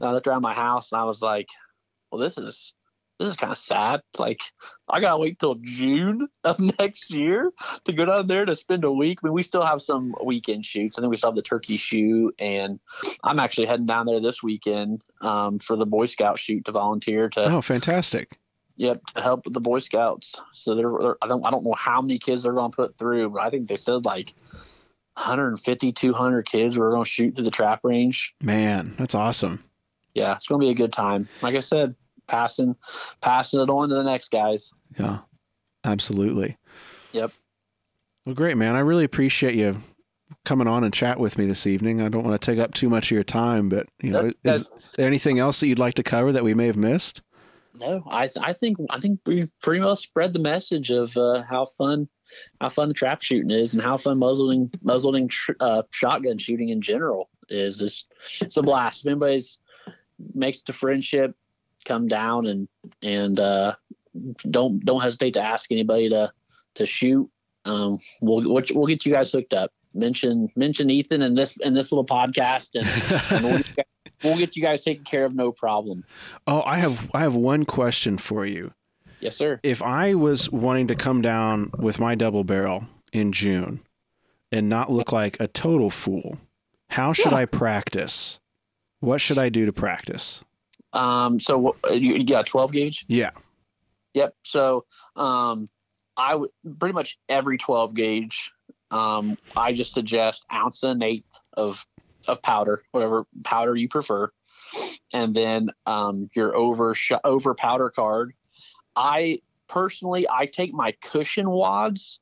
[0.02, 1.48] I looked around my house and I was like,
[2.12, 2.74] well, this is
[3.20, 4.02] this is kind of sad.
[4.18, 4.42] Like,
[4.90, 7.52] I gotta wait till June of next year
[7.86, 9.20] to go down there to spend a week.
[9.24, 10.98] I mean, we still have some weekend shoots.
[10.98, 12.80] I think we still have the turkey shoot, and
[13.24, 17.30] I'm actually heading down there this weekend um, for the Boy Scout shoot to volunteer
[17.30, 17.54] to.
[17.54, 18.38] Oh, fantastic!
[18.78, 20.40] Yep, to help with the Boy Scouts.
[20.52, 23.30] So they're, they're I don't I don't know how many kids they're gonna put through,
[23.30, 24.34] but I think they said like
[25.14, 28.36] 150, 200 kids were gonna shoot through the trap range.
[28.42, 29.64] Man, that's awesome
[30.16, 31.28] yeah, it's going to be a good time.
[31.42, 31.96] Like I said,
[32.28, 32.76] passing
[33.22, 34.74] passing it on to the next guys.
[34.98, 35.20] Yeah,
[35.84, 36.58] absolutely.
[37.12, 37.32] Yep.
[38.26, 38.76] Well, great, man.
[38.76, 39.78] I really appreciate you
[40.44, 42.02] coming on and chat with me this evening.
[42.02, 44.70] I don't want to take up too much of your time, but you know, is
[44.96, 47.22] there anything else that you'd like to cover that we may have missed?
[47.78, 51.44] No, I th- I think I think we pretty well spread the message of uh,
[51.44, 52.08] how fun
[52.62, 56.70] how fun the trap shooting is and how fun muzzling muzzling tr- uh, shotgun shooting
[56.70, 57.82] in general is.
[57.82, 58.06] It's,
[58.42, 59.02] it's a blast.
[59.02, 59.58] If anybody's
[60.34, 61.36] makes the friendship
[61.86, 62.68] come down and
[63.02, 63.76] and uh,
[64.50, 66.32] don't don't hesitate to ask anybody to
[66.76, 67.30] to shoot.
[67.66, 69.72] Um, we'll we'll get you guys hooked up.
[69.94, 73.86] Mention mention Ethan in this in this little podcast, and, and we'll, get guys,
[74.24, 76.04] we'll get you guys taken care of, no problem.
[76.48, 78.74] Oh, I have I have one question for you.
[79.22, 79.60] Yes, sir.
[79.64, 83.82] If I was wanting to come down with my double barrel in June
[84.52, 86.38] and not look like a total fool,
[86.90, 87.38] how should yeah.
[87.38, 88.40] I practice?
[89.06, 90.44] What should I do to practice?
[90.92, 93.06] Um, so you, you got 12 gauge?
[93.08, 93.32] Yeah.
[94.16, 94.34] Yep.
[94.44, 95.70] So, um,
[96.18, 96.50] I would
[96.80, 98.52] pretty much every 12 gauge.
[98.90, 101.86] Um, I just suggest ounce and an eighth of,
[102.28, 104.32] of powder, whatever powder you prefer.
[105.14, 108.34] And then, um, your over, sh- over powder card.
[108.96, 112.20] I personally, I take my cushion wads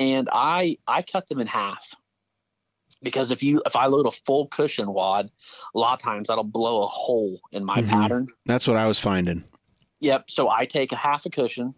[0.00, 1.94] and I, I cut them in half
[3.02, 5.30] because if you if I load a full cushion wad,
[5.74, 7.90] a lot of times that'll blow a hole in my mm-hmm.
[7.90, 8.28] pattern.
[8.46, 9.44] That's what I was finding.
[10.00, 10.30] Yep.
[10.30, 11.74] So I take a half a cushion,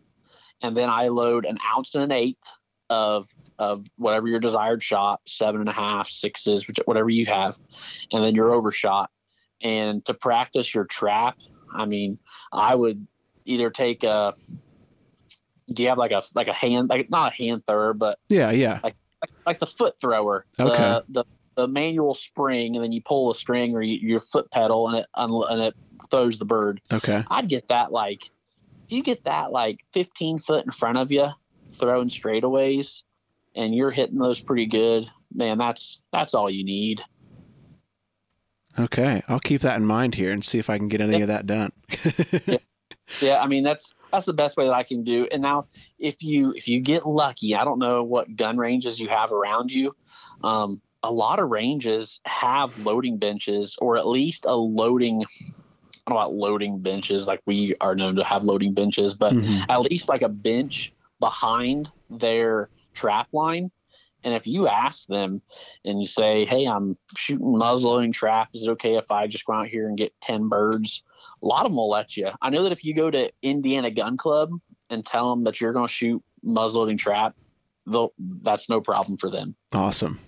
[0.62, 2.42] and then I load an ounce and an eighth
[2.88, 3.28] of
[3.58, 7.58] of whatever your desired shot, seven and a half, sixes, which, whatever you have,
[8.12, 9.10] and then your overshot.
[9.62, 11.36] And to practice your trap,
[11.74, 12.18] I mean,
[12.52, 13.06] I would
[13.44, 14.34] either take a.
[15.68, 18.50] Do you have like a like a hand like not a hand third, but yeah,
[18.50, 20.46] yeah, like like, like the foot thrower.
[20.58, 20.76] Okay.
[20.76, 21.24] The, the,
[21.56, 24.98] the manual spring, and then you pull a string or you, your foot pedal, and
[24.98, 25.74] it and it
[26.10, 26.80] throws the bird.
[26.92, 27.24] Okay.
[27.28, 28.30] I'd get that like
[28.90, 31.28] if you get that like 15 foot in front of you,
[31.78, 33.02] throwing straightaways,
[33.54, 37.00] and you're hitting those pretty good, man, that's that's all you need.
[38.78, 41.22] Okay, I'll keep that in mind here and see if I can get any yeah.
[41.22, 41.72] of that done.
[42.46, 42.56] yeah.
[43.20, 45.28] yeah, I mean that's that's the best way that I can do.
[45.30, 45.66] And now,
[45.98, 49.70] if you if you get lucky, I don't know what gun ranges you have around
[49.70, 49.94] you.
[50.42, 55.24] Um, a lot of ranges have loading benches, or at least a loading.
[55.24, 59.32] I don't know about loading benches like we are known to have loading benches, but
[59.32, 59.70] mm-hmm.
[59.70, 63.70] at least like a bench behind their trap line.
[64.22, 65.40] And if you ask them
[65.84, 68.48] and you say, "Hey, I'm shooting muzzleloading trap.
[68.54, 71.02] Is it okay if I just go out here and get ten birds?"
[71.42, 72.30] A lot of them will let you.
[72.42, 74.50] I know that if you go to Indiana Gun Club
[74.90, 77.34] and tell them that you're going to shoot muzzleloading trap,
[77.86, 78.12] they'll
[78.42, 79.54] that's no problem for them.
[79.74, 80.20] Awesome.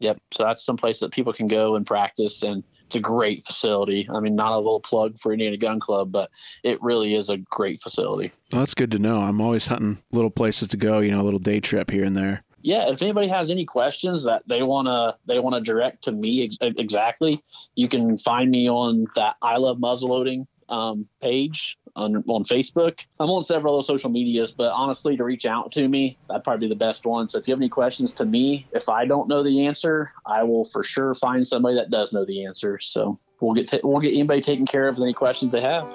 [0.00, 0.18] Yep.
[0.32, 4.08] So that's some place that people can go and practice, and it's a great facility.
[4.14, 6.30] I mean, not a little plug for Indiana Gun Club, but
[6.62, 8.30] it really is a great facility.
[8.52, 9.20] Well, that's good to know.
[9.20, 11.00] I'm always hunting little places to go.
[11.00, 12.44] You know, a little day trip here and there.
[12.62, 16.56] Yeah, if anybody has any questions that they wanna they wanna direct to me ex-
[16.60, 17.42] exactly,
[17.74, 23.06] you can find me on that I love muzzleloading um, page on, on Facebook.
[23.18, 26.66] I'm on several other social medias, but honestly, to reach out to me, that'd probably
[26.66, 27.28] be the best one.
[27.28, 30.42] So if you have any questions to me, if I don't know the answer, I
[30.42, 32.78] will for sure find somebody that does know the answer.
[32.80, 35.86] So we'll get t- we'll get anybody taken care of with any questions they have.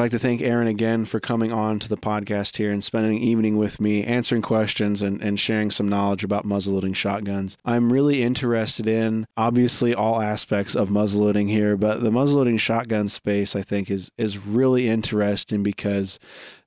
[0.00, 3.18] I'd like to thank Aaron again for coming on to the podcast here and spending
[3.18, 7.58] an evening with me, answering questions and, and sharing some knowledge about muzzleloading shotguns.
[7.66, 13.54] I'm really interested in obviously all aspects of muzzleloading here, but the muzzleloading shotgun space
[13.54, 16.18] I think is is really interesting because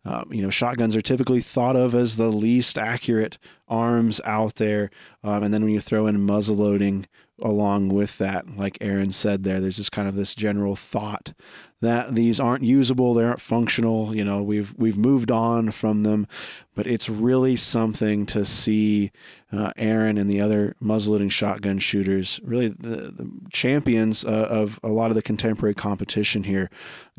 [0.05, 3.37] um, you know, shotguns are typically thought of as the least accurate
[3.67, 4.91] arms out there.
[5.23, 7.07] Um, and then when you throw in muzzle loading
[7.41, 11.33] along with that, like Aaron said there, there's just kind of this general thought
[11.81, 14.15] that these aren't usable, they aren't functional.
[14.15, 16.27] You know, we've we've moved on from them,
[16.75, 19.11] but it's really something to see
[19.51, 24.89] uh, Aaron and the other muzzleloading shotgun shooters, really the, the champions uh, of a
[24.89, 26.69] lot of the contemporary competition here,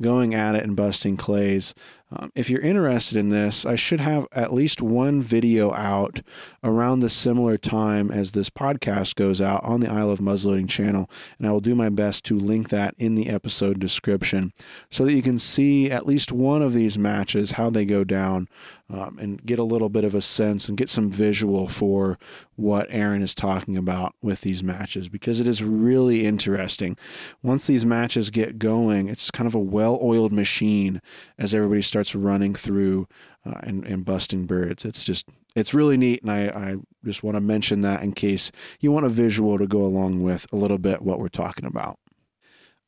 [0.00, 1.74] going at it and busting clays.
[2.16, 6.20] Um, if you're interested in this, I should have at least one video out
[6.62, 11.10] around the similar time as this podcast goes out on the I Love Muzzleloading channel,
[11.38, 14.52] and I will do my best to link that in the episode description
[14.90, 18.48] so that you can see at least one of these matches, how they go down,
[18.90, 22.18] um, and get a little bit of a sense and get some visual for
[22.56, 26.96] what Aaron is talking about with these matches because it is really interesting.
[27.42, 31.00] Once these matches get going, it's kind of a well oiled machine
[31.38, 33.08] as everybody starts running through
[33.46, 34.84] uh, and, and busting birds.
[34.84, 36.22] It's just, it's really neat.
[36.22, 39.66] And I, I just want to mention that in case you want a visual to
[39.66, 41.98] go along with a little bit what we're talking about.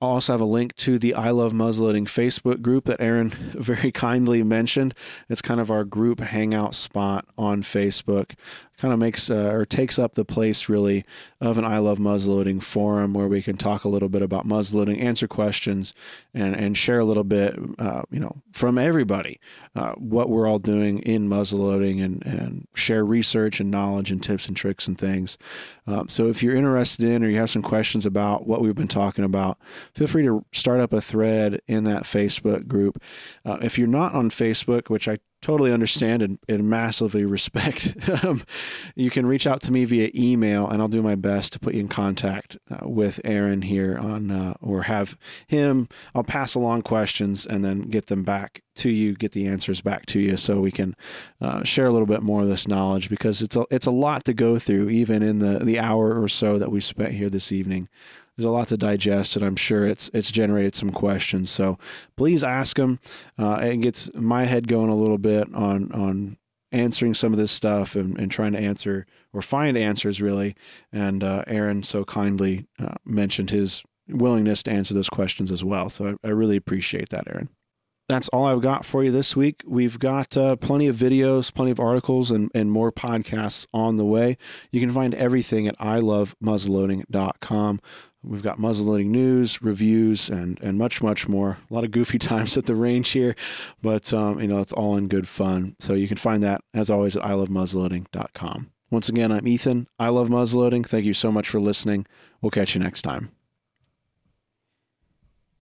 [0.00, 3.90] I'll also have a link to the I Love Muzzleloading Facebook group that Aaron very
[3.90, 4.94] kindly mentioned.
[5.30, 8.34] It's kind of our group hangout spot on Facebook
[8.78, 11.04] kind of makes uh, or takes up the place really
[11.40, 15.02] of an I Love Muzzleloading forum where we can talk a little bit about muzzleloading,
[15.02, 15.94] answer questions,
[16.34, 19.40] and and share a little bit, uh, you know, from everybody
[19.74, 24.46] uh, what we're all doing in muzzleloading and and share research and knowledge and tips
[24.46, 25.38] and tricks and things.
[25.86, 28.88] Um, so if you're interested in or you have some questions about what we've been
[28.88, 29.58] talking about,
[29.96, 33.02] feel free to start up a thread in that Facebook group.
[33.44, 37.96] Uh, if you're not on Facebook, which I totally understand and, and massively respect.
[38.24, 38.42] um,
[38.94, 41.74] you can reach out to me via email, and I'll do my best to put
[41.74, 45.16] you in contact uh, with Aaron here on, uh, or have
[45.46, 45.88] him.
[46.14, 50.06] I'll pass along questions and then get them back to you, get the answers back
[50.06, 50.96] to you, so we can
[51.40, 54.24] uh, share a little bit more of this knowledge because it's a it's a lot
[54.24, 57.52] to go through, even in the the hour or so that we spent here this
[57.52, 57.88] evening
[58.36, 61.50] there's a lot to digest, and I'm sure it's it's generated some questions.
[61.50, 61.78] So
[62.16, 63.00] please ask them.
[63.38, 66.36] Uh, it gets my head going a little bit on on
[66.72, 70.54] answering some of this stuff and, and trying to answer or find answers really.
[70.92, 75.88] And uh, Aaron so kindly uh, mentioned his willingness to answer those questions as well.
[75.88, 77.48] So I, I really appreciate that, Aaron
[78.08, 79.64] that's all I've got for you this week.
[79.66, 84.04] We've got uh, plenty of videos, plenty of articles, and, and more podcasts on the
[84.04, 84.36] way.
[84.70, 87.80] You can find everything at ilovemuzzleloading.com.
[88.26, 91.58] We've got muzzleloading news, reviews, and and much much more.
[91.70, 93.34] A lot of goofy times at the range here,
[93.82, 95.76] but um, you know it's all in good fun.
[95.78, 98.70] So you can find that as always at ilovemuzzleloading.com.
[98.90, 99.88] Once again, I'm Ethan.
[99.98, 100.86] I love muzzleloading.
[100.86, 102.06] Thank you so much for listening.
[102.40, 103.32] We'll catch you next time.